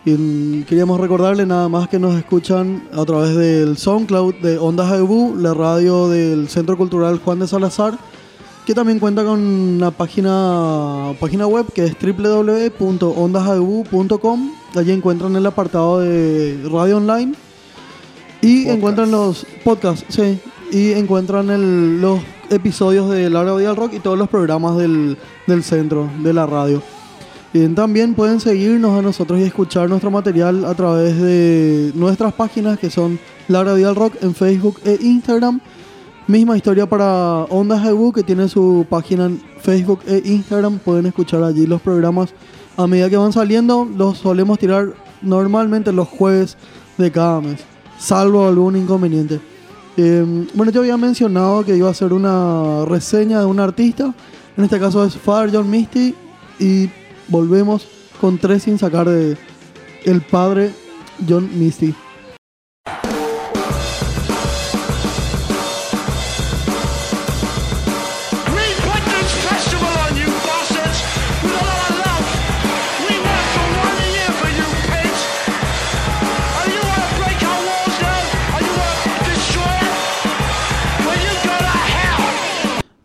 [0.05, 4.89] Y mm, queríamos recordarle nada más que nos escuchan a través del SoundCloud de Ondas
[4.91, 7.97] Aibú, la radio del Centro Cultural Juan de Salazar,
[8.65, 14.51] que también cuenta con una página, página web que es www.ondasau.com.
[14.75, 17.33] Allí encuentran el apartado de radio online
[18.41, 18.77] y Podcast.
[18.77, 20.39] encuentran los podcasts, sí,
[20.71, 25.63] y encuentran el- los episodios de Laura Vidal Rock y todos los programas del, del
[25.63, 26.81] centro de la radio.
[27.51, 32.77] Y también pueden seguirnos a nosotros y escuchar nuestro material a través de nuestras páginas
[32.77, 35.59] que son Laura Vidal Rock en Facebook e Instagram.
[36.27, 40.77] Misma historia para Ondas Ebu que tiene su página en Facebook e Instagram.
[40.77, 42.35] Pueden escuchar allí los programas
[42.77, 43.83] a medida que van saliendo.
[43.83, 44.93] Los solemos tirar
[45.23, 46.55] normalmente los jueves
[46.99, 47.61] de cada mes,
[47.97, 49.39] salvo algún inconveniente.
[50.01, 54.13] Eh, bueno, yo había mencionado que iba a hacer una reseña de un artista.
[54.55, 56.15] En este caso es Father John Misty.
[56.57, 56.89] Y
[57.27, 57.85] volvemos
[58.21, 59.37] con tres sin sacar de
[60.05, 60.71] el padre
[61.27, 61.93] John Misty.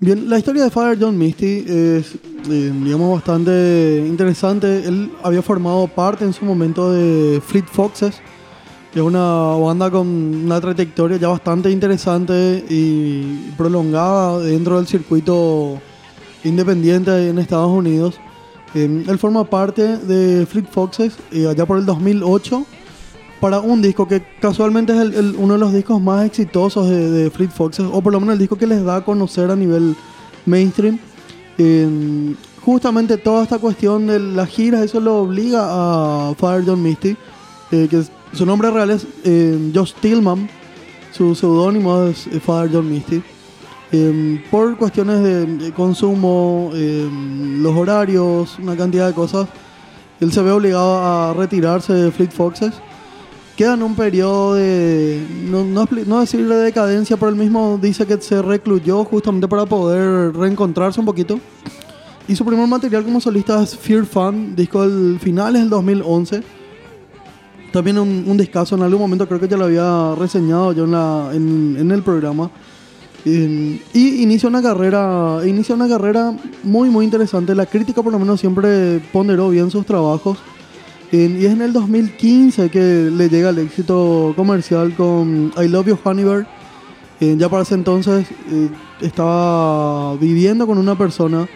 [0.04, 2.16] Bien, la historia de Father John Misty es,
[2.50, 4.86] eh, digamos, bastante interesante.
[4.86, 8.20] Él había formado parte en su momento de Fleet Foxes,
[8.92, 15.80] que es una banda con una trayectoria ya bastante interesante y prolongada dentro del circuito
[16.44, 18.20] independiente en Estados Unidos.
[18.74, 22.66] Eh, él forma parte de Fleet Foxes eh, allá por el 2008
[23.44, 27.10] para un disco que casualmente es el- el- uno de los discos más exitosos de,
[27.10, 29.54] de Fleet Foxes, o por lo menos el disco que les da a conocer a
[29.54, 29.94] nivel
[30.46, 30.98] mainstream.
[31.58, 37.18] Eh, justamente toda esta cuestión de las giras, eso lo obliga a Father John Misty,
[37.70, 40.48] eh, que su nombre real es eh, Josh Tillman,
[41.12, 43.22] su seudónimo es eh, Father John Misty.
[43.92, 47.06] Eh, por cuestiones de, consumo, eh,
[47.60, 49.48] los horarios, una cantidad de cosas,
[50.18, 52.72] él se ve obligado a retirarse de Fleet Foxes.
[53.56, 58.04] Queda en un periodo de, no, no, no decir de decadencia, pero él mismo dice
[58.04, 61.38] que se recluyó justamente para poder reencontrarse un poquito.
[62.26, 66.42] Y su primer material como solista es Fear Fun, disco del finales del 2011.
[67.72, 70.92] También un, un discazo, en algún momento creo que ya lo había reseñado yo en,
[70.92, 72.50] la, en, en el programa.
[73.24, 78.18] Eh, y inicia una carrera inicia una carrera muy muy interesante la crítica por lo
[78.18, 80.36] menos siempre ponderó bien sus trabajos
[81.16, 85.98] y es en el 2015 que le llega el éxito comercial con I Love You
[86.02, 86.46] Honey Bear.
[87.20, 88.68] Eh, ya para ese entonces eh,
[89.00, 91.46] estaba viviendo con una persona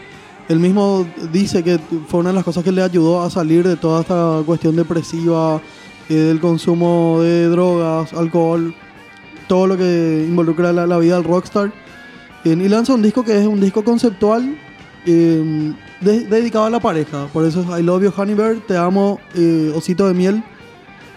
[0.49, 3.77] él mismo dice que fue una de las cosas que le ayudó a salir de
[3.77, 5.61] toda esta cuestión depresiva
[6.09, 8.75] eh, del consumo de drogas alcohol
[9.47, 11.73] todo lo que involucra la, la vida del rockstar.
[12.45, 14.57] Y lanza un disco que es un disco conceptual
[15.13, 17.27] de- dedicado a la pareja.
[17.33, 18.37] Por eso es I Love You Honey
[18.67, 20.43] Te Amo, eh, Osito de Miel.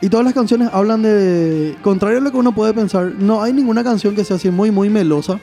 [0.02, 1.76] Y todas las canciones hablan de...
[1.84, 4.72] Contrario a lo que uno puede pensar, no hay ninguna canción que sea así muy,
[4.72, 5.40] muy melosa.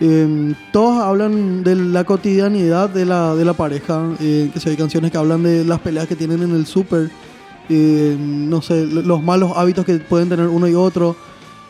[0.00, 4.02] Eh, todas hablan de la cotidianidad de la, de la pareja.
[4.20, 7.10] eh, que si hay canciones que hablan de las peleas que tienen en el súper.
[7.68, 11.14] eh, no sé, lo- los malos hábitos que pueden tener uno y otro.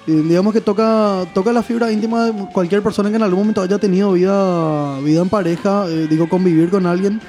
[0.06, 3.78] Digamos que toca, toca la fibra íntima de cualquier persona que en algún momento haya
[3.78, 7.20] tenido vida, vida en pareja, eh, digo, convivir con alguien,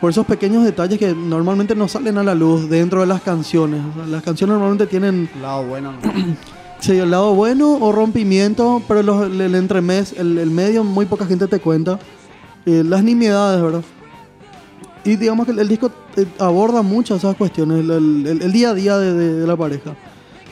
[0.00, 3.82] por esos pequeños detalles que normalmente no salen a la luz dentro de las canciones.
[3.92, 5.92] O sea, las canciones normalmente tienen Lado bueno.
[5.92, 5.98] ¿no?
[6.80, 11.04] sí, el lado bueno o rompimiento, pero los- el, el entremés, el, el medio, muy
[11.04, 11.98] poca gente te cuenta.
[12.64, 13.82] Eh, las nimiedades, ¿verdad?
[15.04, 18.98] Y digamos que el, el disco eh, aborda muchas esas cuestiones, el, día a día
[18.98, 19.94] de, de- de la pareja.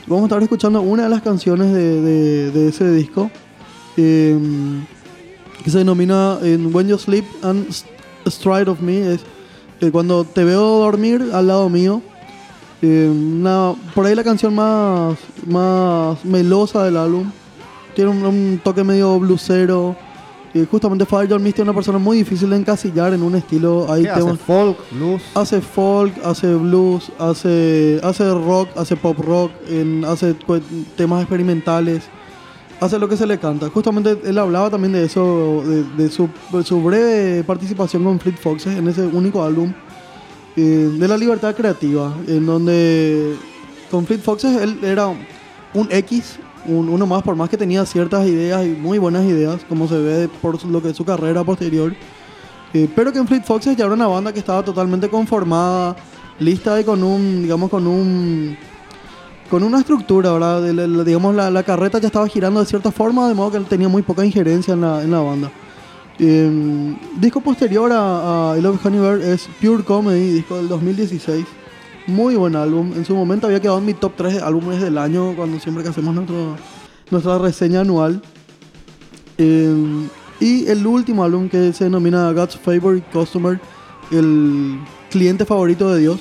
[0.07, 3.31] Vamos a estar escuchando una de las canciones de, de- ese disco,
[3.97, 4.37] eh,
[5.63, 7.67] que se denomina eh, When You Sleep and
[8.27, 9.13] Stride of Me.
[9.13, 9.21] Es
[9.81, 12.01] eh, cuando te veo dormir al lado mío.
[12.81, 13.11] Eh,
[13.95, 17.31] por ahí la canción más, más melosa del álbum.
[17.95, 19.95] Tiene un, un toque medio blusero.
[20.57, 23.91] Eh, justamente Father John Misty es una persona muy difícil de encasillar en un estilo.
[23.91, 24.21] Hay ¿Qué hace?
[24.21, 25.21] temas- Folk, blues.
[25.35, 30.33] hace folk, hace blues, hace, hace rock, hace pop rock, en- hace
[30.95, 32.03] temas experimentales,
[32.79, 33.69] hace lo que se le canta.
[33.69, 38.37] Justamente él hablaba también de eso, de, de su, de su breve participación con Fleet
[38.37, 39.73] Foxes en ese único álbum,
[40.55, 43.35] eh, de la libertad creativa, en donde
[43.91, 45.07] con Fleet Foxes él era
[45.73, 49.61] un X, un- uno más, por más que tenía ciertas ideas y muy buenas ideas,
[49.69, 51.93] como se ve por lo que es su carrera posterior.
[52.73, 55.95] Eh, pero que en Fleet Foxes ya era una banda que estaba totalmente conformada,
[56.39, 58.57] lista y con un, digamos, con un,
[59.49, 60.61] con una estructura, ¿verdad?
[61.05, 63.87] Digamos, la, la carreta ya estaba girando de cierta forma, de modo que él tenía
[63.87, 65.51] muy poca injerencia en la, en la banda.
[66.19, 68.79] Eh, disco posterior a, a I Love
[69.23, 71.45] es Pure Comedy, disco del 2016.
[72.07, 72.91] Muy buen álbum.
[72.95, 75.83] En su momento había quedado en mi top 3 de álbumes del año cuando siempre
[75.83, 76.55] que hacemos nuestro,
[77.09, 78.21] nuestra reseña anual.
[79.37, 80.07] Eh,
[80.39, 83.59] y el último álbum que se denomina God's Favorite Customer,
[84.11, 84.79] el
[85.09, 86.19] cliente favorito de Dios,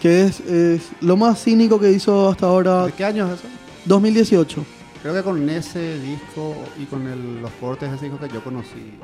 [0.00, 3.48] que es, es lo más cínico que hizo hasta ahora ¿De qué año es eso?
[3.86, 4.64] 2018.
[5.02, 8.42] Creo que con ese disco y con el- los cortes de ese disco que yo
[8.42, 8.94] conocí,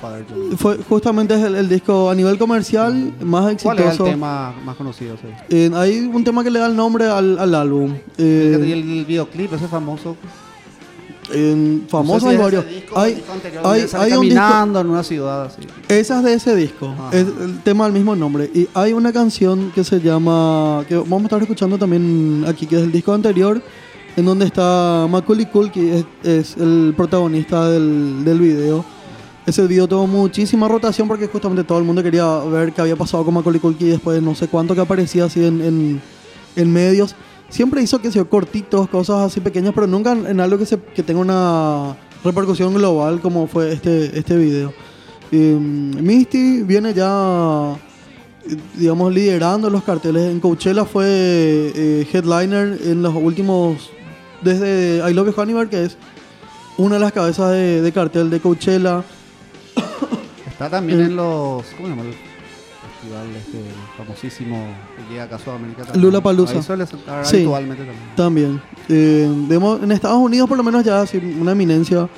[0.00, 0.58] Father John.
[0.58, 3.76] Fue justamente es el, el disco a nivel comercial más exitoso.
[3.76, 5.16] ¿Cuál es el tema más conocido?
[5.16, 5.28] Sí?
[5.50, 7.94] Eh, hay un tema que le da el nombre al, al álbum.
[8.18, 10.16] Eh, el, el videoclip, ese famoso.
[11.32, 12.68] en famosos No sé si hay es varios.
[12.68, 13.32] disco Hay, disco
[13.64, 14.36] hay, hay un disco.
[14.36, 15.62] caminando en una ciudad así.
[15.88, 16.86] Esas de ese disco.
[16.88, 17.16] Ajá.
[17.16, 18.50] Es el tema del mismo nombre.
[18.54, 20.84] Y hay una canción que se llama.
[20.88, 23.60] que vamos a estar escuchando también aquí, que es el disco anterior.
[24.16, 28.82] En donde está Macaulay Culkin, es, es el protagonista del, del video.
[29.46, 33.24] Ese video tuvo muchísima rotación porque justamente todo el mundo quería ver qué había pasado
[33.24, 36.02] con Macaulay Culkin después de no sé cuánto que aparecía así en,
[36.56, 37.14] en, medios.
[37.48, 41.04] Siempre hizo que se cortitos, cosas así pequeñas, pero nunca en, algo que, se, que
[41.04, 44.72] tenga una repercusión global como fue este, este video.
[45.30, 47.76] Eh, Misty viene ya,
[48.74, 50.28] digamos, liderando los carteles.
[50.28, 53.90] En Coachella fue eh, headliner en los últimos,
[54.42, 55.96] desde I Love You Hannibal, que es
[56.78, 59.04] una de las cabezas de cartel de Coachella.
[60.56, 61.04] Está también Eh.
[61.04, 61.64] en los.
[61.76, 62.14] ¿Cómo se llama el
[62.88, 63.58] festival este
[63.96, 65.84] famosísimo que llega acá a Sudamérica?
[65.84, 66.02] también?
[66.04, 66.54] Lollapalooza.
[66.56, 67.36] Ahí suele estar Sí.
[67.36, 68.16] habitualmente también.
[68.16, 68.62] También.
[68.88, 72.08] Eh, en Estados Unidos por lo menos ya así, una eminencia.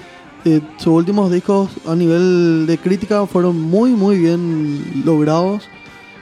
[0.45, 5.68] Eh, sus últimos discos a nivel de crítica fueron muy muy bien logrados.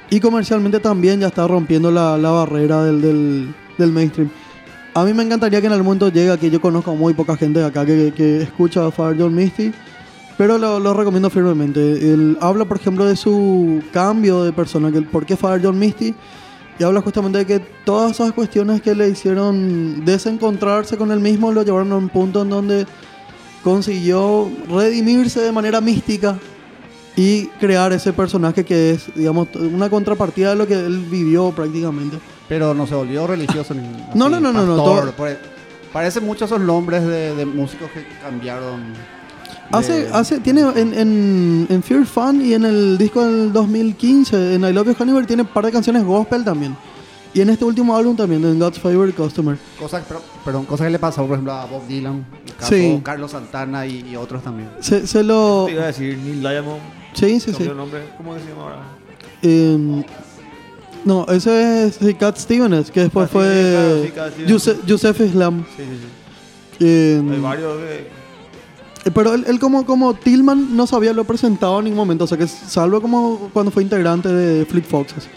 [0.09, 4.31] Y comercialmente también ya está rompiendo la, la barrera del, del, del mainstream.
[4.95, 6.49] A mí me encantaría que en algún momento llegue aquí.
[6.49, 9.73] Yo conozco muy poca gente de acá que, que escucha a Father John Misty.
[10.39, 11.81] Pero lo, lo recomiendo firmemente.
[12.13, 15.79] Él habla, por ejemplo, de su cambio de persona, que el por qué Father John
[15.79, 16.15] Misty.
[16.79, 21.51] Y habla justamente de que todas esas cuestiones que le hicieron desencontrarse con él mismo
[21.51, 22.87] lo llevaron a un punto en donde
[23.65, 26.37] consiguió redimirse de manera mística
[27.17, 32.19] y crear ese personaje que es, digamos, una contrapartida de lo que él vivió prácticamente.
[32.47, 33.81] Pero no se volvió religioso ni.
[34.15, 35.37] No, no, no, no, no, todo- por-
[35.93, 38.83] Parece muchos esos nombres de, de músicos que cambiaron.
[39.71, 44.55] De- Hace, hace, tiene en, en, en Fear Fun y en el disco del 2015,
[44.55, 46.77] en I Love You Hannibal, tiene un par de canciones gospel también.
[47.35, 49.59] Y en este último álbum también, en God's Favorite Customer.
[49.79, 52.25] Cosas, pero, perdón, cosas que le pasó, por ejemplo, a Bob Dylan,
[52.59, 52.99] caso Sí.
[53.03, 54.71] Carlos Santana y, y otros también.
[54.81, 55.65] Se, se lo...
[55.67, 56.81] Te iba a decir Neil Diamond.
[57.13, 57.65] Sí, sí, sí.
[57.77, 58.05] nombre.
[58.17, 58.83] ¿Cómo que se llama ahora?
[59.43, 60.05] Eh,
[61.05, 64.53] no, ese es sí, Cat Stevens, que después Ah, sí, claro, fue sí, Cat Stevens.
[64.53, 65.65] Yuse- Yusef Islam.
[65.77, 65.99] Sí, sí,
[66.79, 66.85] sí.
[66.87, 68.26] Eh, Hay varios que...
[69.07, 72.25] eh, pero él, él como, como Tillman no se había lo presentado en ningún momento,
[72.25, 75.29] o sea que salvo como cuando fue integrante de Fleet Foxes.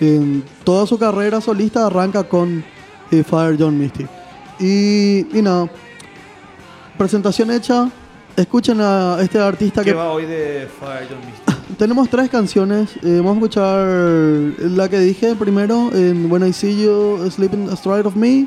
[0.00, 2.62] Eh, toda su carrera solista arranca con
[3.10, 4.06] eh, Father John Misty.
[4.60, 5.68] Y, y nada,
[6.98, 7.90] presentación hecha.
[8.36, 11.76] Escuchen a este artista ¿Qué que va hoy de Fire John Misty?
[11.78, 12.90] Tenemos tres canciones.
[13.02, 18.00] eh, vamos a escuchar la que dije primero, en When I See You Sleeping Astride
[18.06, 18.46] of Me,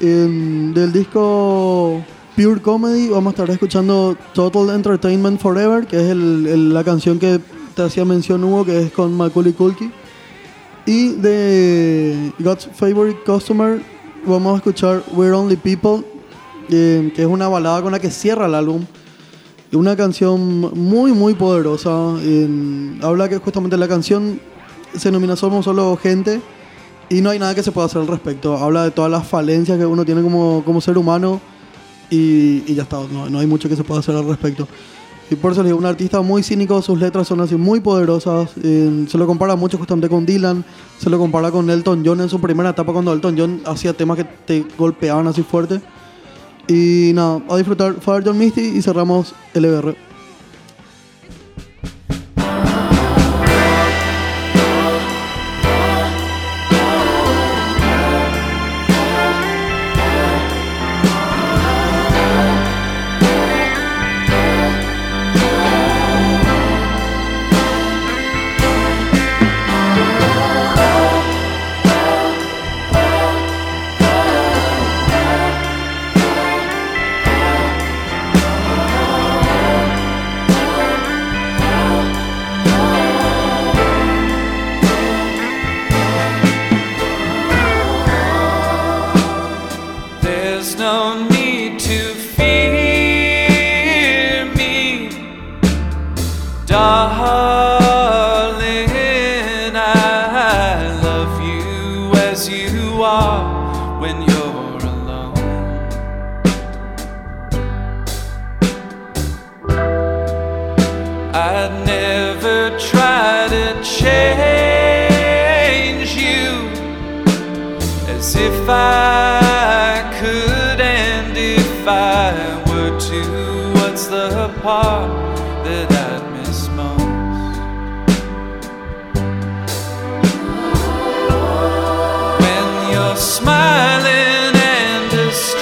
[0.00, 2.00] en- del disco
[2.38, 3.08] Pure Comedy.
[3.08, 7.40] Vamos a estar escuchando Total Entertainment Forever, que es el- el- la canción que
[7.74, 9.92] te hacía mención Hugo, que es con Macaulay Culkin.
[10.86, 13.82] Y de God's Favorite Customer,
[14.24, 16.04] vamos a escuchar We're Only People,
[16.70, 18.84] eh, que es una balada con la que cierra el álbum.
[19.72, 21.90] Una canción muy, muy poderosa.
[22.22, 24.38] En- habla que justamente la canción
[24.96, 26.40] se denomina Somos Solo Gente
[27.10, 28.56] y no hay nada que se pueda hacer al respecto.
[28.56, 31.40] Habla de todas las falencias que uno tiene como, como ser humano
[32.10, 32.98] y, ya está.
[33.12, 34.66] No, no hay mucho que se pueda hacer al respecto.
[35.30, 38.50] Y por eso le digo, un artista muy cínico, sus letras son así muy poderosas.
[38.62, 40.64] eh, se lo compara mucho justamente con Dylan,
[40.98, 44.16] se lo compara con Elton John en su primera etapa cuando Elton John hacía temas
[44.16, 45.82] que te golpeaban así fuerte.
[46.66, 49.96] Y nada, a disfrutar Father John Misty y cerramos el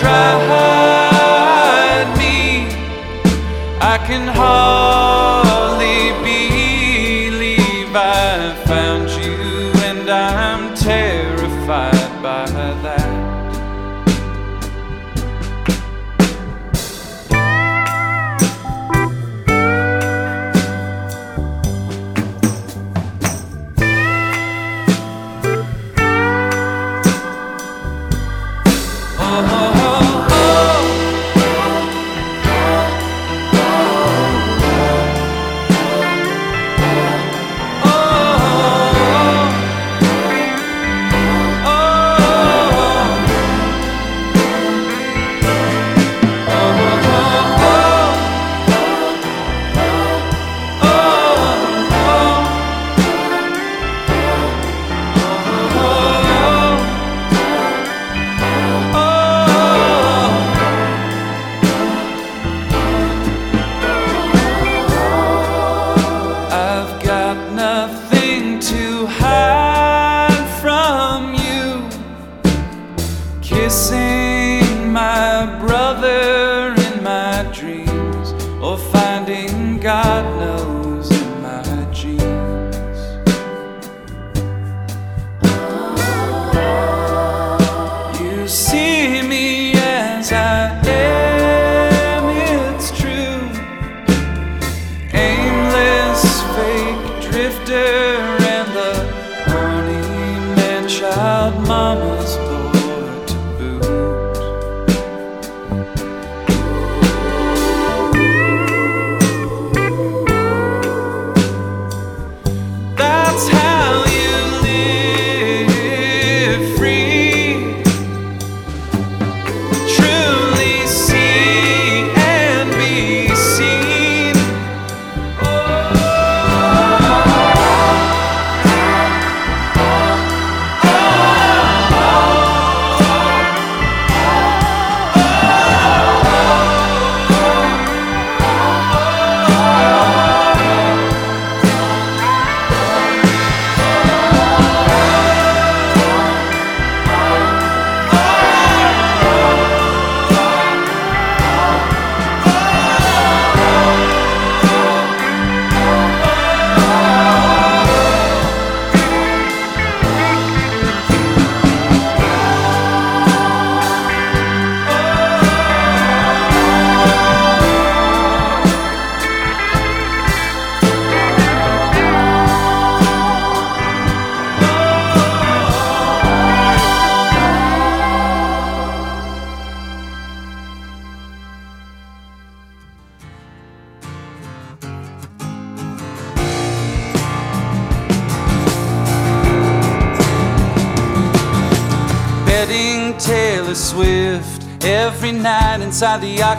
[0.07, 2.67] tried me.
[3.81, 4.66] I can hardly.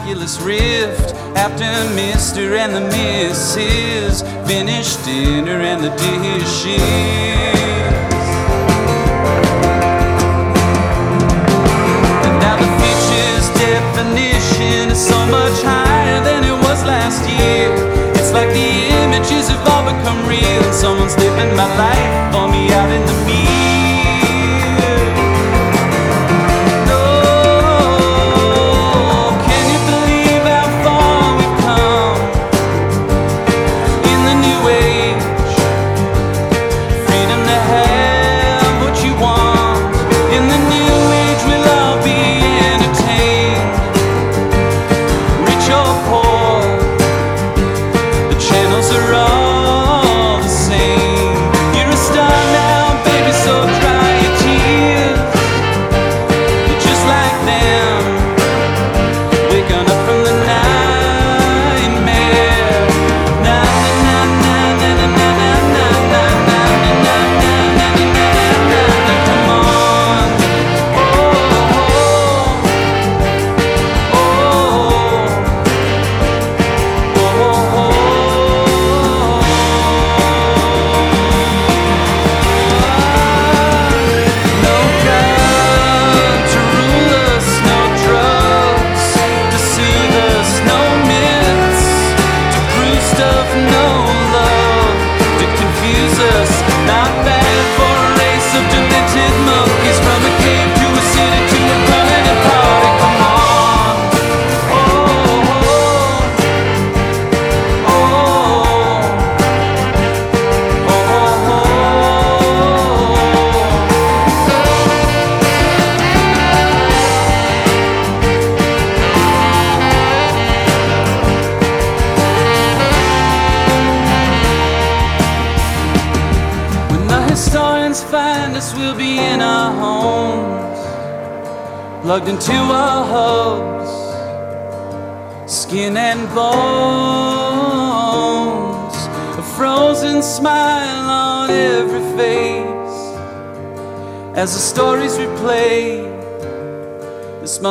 [0.08, 2.56] miraculous rift after Mr.
[2.56, 4.22] and the Mrs.
[4.46, 6.80] finished dinner and the dishes.
[12.24, 17.68] And now the fish's definition is so much higher than it was last year.
[18.14, 20.72] It's like the images have all become real.
[20.72, 23.27] Someone's living my life for me out in the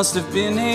[0.07, 0.66] must have been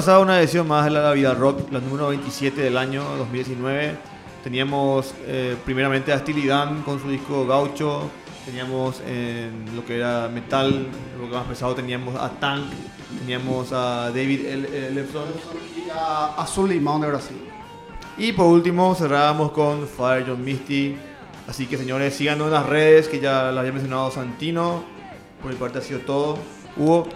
[0.00, 3.98] Pasaba una edición más de la Vida Rock, la número 27 del año 2019.
[4.42, 8.08] Teníamos eh, primeramente a Steely Dan con su disco Gaucho.
[8.46, 10.86] Teníamos en lo que era metal,
[11.20, 12.64] lo que más pesado, teníamos a Tank,
[13.18, 15.24] teníamos a David El- Ellefson.
[15.76, 17.36] Y a Azul Limón de Brasil.
[18.16, 20.96] Y por último cerrábamos con Fire John Misty.
[21.46, 24.82] Así que señores, síganos en las redes, que ya lo había mencionado Santino.
[25.42, 26.38] Por mi parte ha sido todo.
[26.78, 27.06] Hugo,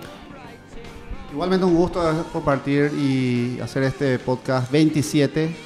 [1.34, 2.00] Igualmente un gusto
[2.32, 5.56] compartir y hacer este podcast 27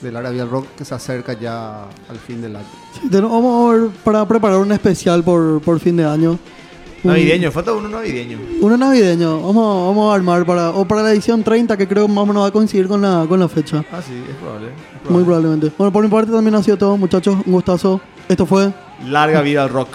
[0.00, 2.66] del Área Vial Rock que se acerca ya al fin del año.
[2.92, 6.38] Sí, vamos a ver para preparar un especial por, por fin de año.
[7.02, 8.38] Un- navideño, falta uno navideño.
[8.60, 9.40] Uno navideño.
[9.42, 12.26] Vamos, vamos a armar para, o para la edición 30, que creo que más o
[12.26, 13.84] menos va a coincidir con la, con la fecha.
[13.92, 14.68] Ah, sí, es probable.
[14.68, 14.74] es
[15.10, 15.24] Muy probable.
[15.24, 15.72] probablemente.
[15.76, 17.36] Bueno, por mi parte también ha sido todo, muchachos.
[17.44, 18.00] Un gustazo.
[18.28, 18.72] Esto fue
[19.08, 19.88] Larga vida al rock.